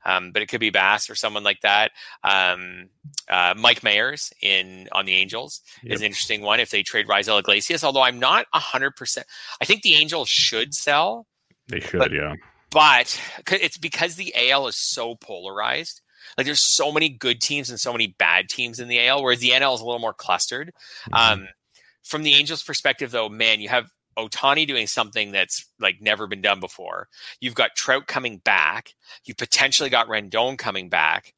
[0.05, 1.91] Um, but it could be Bass or someone like that.
[2.23, 2.89] Um,
[3.29, 7.39] uh, Mike Mayers in on the Angels is an interesting one if they trade Raisel
[7.39, 7.83] Iglesias.
[7.83, 9.27] Although I'm not hundred percent.
[9.61, 11.27] I think the Angels should sell
[11.67, 12.35] They should, But- yeah.
[12.71, 13.19] but
[13.51, 16.01] it's because the AL is so polarized.
[16.37, 19.39] Like there's so many good teams and so many bad teams in the AL, whereas
[19.39, 20.71] the NL is a little more clustered.
[21.13, 21.47] Um,
[22.03, 26.41] from the Angels' perspective, though, man, you have Ohtani doing something that's like never been
[26.41, 27.07] done before.
[27.39, 28.93] You've got Trout coming back.
[29.25, 31.33] You potentially got Rendon coming back.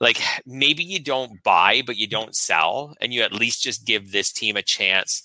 [0.00, 4.10] Like maybe you don't buy, but you don't sell, and you at least just give
[4.12, 5.22] this team a chance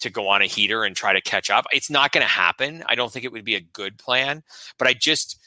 [0.00, 1.66] to go on a heater and try to catch up.
[1.72, 2.82] It's not going to happen.
[2.86, 4.42] I don't think it would be a good plan,
[4.78, 5.38] but I just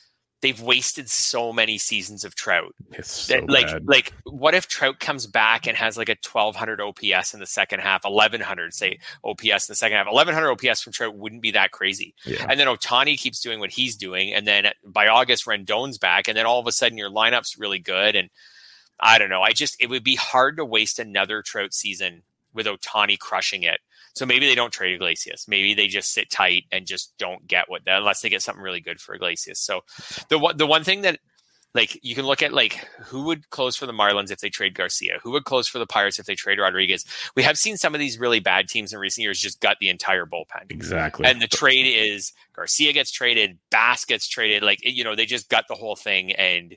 [0.42, 2.74] they've wasted so many seasons of Trout.
[3.02, 3.88] So That, like bad.
[3.88, 7.80] like what if Trout comes back and has like a 1200 OPS in the second
[7.80, 10.06] half, 1100 say OPS in the second half.
[10.08, 12.14] 1100 OPS from Trout wouldn't be that crazy.
[12.26, 12.46] yeah.
[12.48, 16.38] And then Ohtani keeps doing what he's doing and then by August Rendon's back and
[16.38, 18.30] then all of a sudden your lineup's really good and
[19.00, 19.42] I don't know.
[19.42, 22.24] I just it would be hard to waste another Trout season
[22.58, 23.80] with Ohtani crushing it.
[24.16, 25.46] So maybe they don't trade Iglesias.
[25.48, 28.82] Maybe they just sit tight and just don't get what unless they get something really
[28.82, 29.60] good for Iglesias.
[29.60, 29.82] So
[30.30, 31.20] the one the one thing that
[31.76, 34.74] like you can look at like who would close for the Marlins if they trade
[34.74, 35.20] Garcia?
[35.22, 37.06] Who would close for the Pirates if they trade Rodriguez?
[37.36, 39.90] We have seen some of these really bad teams in recent years just gut the
[39.90, 40.72] entire bullpen.
[40.72, 41.28] exactly.
[41.28, 45.50] And the trade is Garcia gets traded, Bass gets traded, like you know, they just
[45.50, 46.76] gut the whole thing and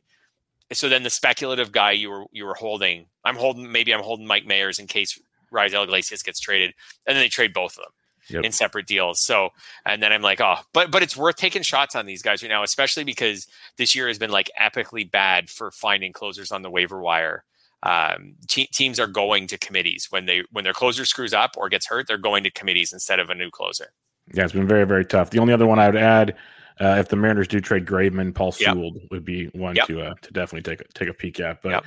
[0.72, 4.26] so then the speculative guy you were you were holding, I'm holding maybe I'm holding
[4.26, 5.18] Mike Mayers in case
[5.53, 6.74] Raisel Iglesias gets traded,
[7.07, 7.92] and then they trade both of them
[8.28, 8.44] Yep.
[8.44, 9.20] in separate deals.
[9.20, 9.51] So
[9.84, 12.48] and then I'm like, oh, but but it's worth taking shots on these guys right
[12.48, 13.46] now, especially because
[13.76, 17.44] this year has been like epically bad for finding closers on the waiver wire.
[17.82, 21.68] Um, te- teams are going to committees when they when their closer screws up or
[21.68, 23.92] gets hurt, they're going to committees instead of a new closer.
[24.32, 25.30] Yeah, it's been very, very tough.
[25.30, 26.36] The only other one I would add,
[26.78, 28.74] uh, if the Mariners do trade Graveman, Paul Yep.
[28.74, 29.86] Sewald would be one Yep.
[29.88, 31.62] to uh, to definitely take a, take a peek at.
[31.62, 31.84] But Yep.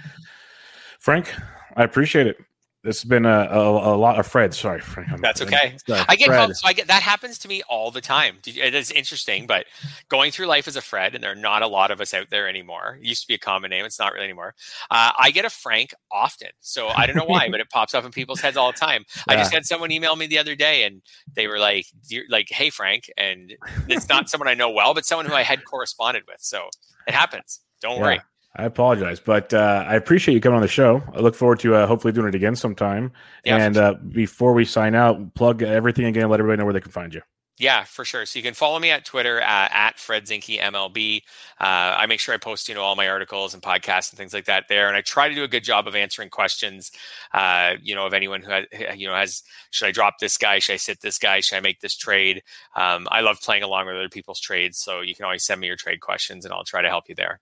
[0.99, 1.33] Frank,
[1.77, 2.37] I appreciate it.
[2.83, 4.53] This has been a, a, a lot of Fred.
[4.53, 5.09] Sorry, Frank.
[5.09, 5.77] I'm- That's okay.
[5.87, 6.37] Sorry, I get Fred.
[6.37, 8.39] called, so I get that happens to me all the time.
[8.45, 9.65] It is interesting, but
[10.09, 12.29] going through life as a Fred, and there are not a lot of us out
[12.29, 12.97] there anymore.
[13.01, 14.53] It used to be a common name; it's not really anymore.
[14.91, 18.03] Uh, I get a Frank often, so I don't know why, but it pops up
[18.03, 19.05] in people's heads all the time.
[19.29, 21.01] I just had someone email me the other day, and
[21.35, 21.85] they were like,
[22.29, 23.53] "Like, hey, Frank," and
[23.87, 26.41] it's not someone I know well, but someone who I had corresponded with.
[26.41, 26.67] So
[27.07, 27.61] it happens.
[27.81, 28.01] Don't Yeah.
[28.03, 28.21] worry.
[28.55, 31.01] I apologize, but uh, I appreciate you coming on the show.
[31.13, 33.11] I look forward to uh, hopefully doing it again sometime.
[33.43, 36.29] Yeah, and uh, before we sign out, plug everything again.
[36.29, 37.21] Let everybody know where they can find you.
[37.59, 38.25] Yeah, for sure.
[38.25, 41.21] So you can follow me at Twitter uh, at Fred Zinkie MLB.
[41.61, 44.33] Uh, I make sure I post, you know, all my articles and podcasts and things
[44.33, 46.91] like that there, and I try to do a good job of answering questions.
[47.31, 48.65] Uh, you know, of anyone who has,
[48.95, 50.59] you know has should I drop this guy?
[50.59, 51.39] Should I sit this guy?
[51.39, 52.41] Should I make this trade?
[52.75, 55.67] Um, I love playing along with other people's trades, so you can always send me
[55.67, 57.39] your trade questions, and I'll try to help you there.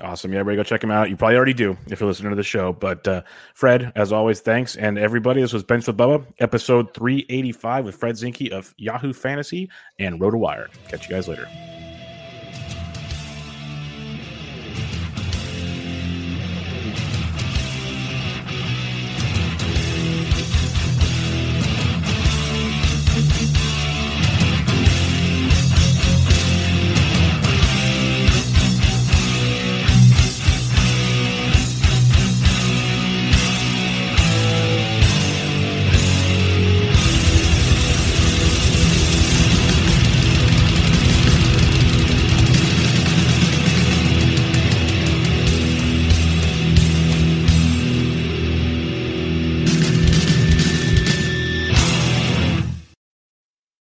[0.00, 0.32] Awesome.
[0.32, 1.10] Yeah, everybody go check him out.
[1.10, 2.72] You probably already do if you're listening to the show.
[2.72, 3.22] But uh,
[3.54, 4.76] Fred, as always, thanks.
[4.76, 9.70] And everybody, this was Bench with Bubba, episode 385 with Fred Zinkie of Yahoo Fantasy
[9.98, 10.68] and RotoWire.
[10.88, 11.46] Catch you guys later.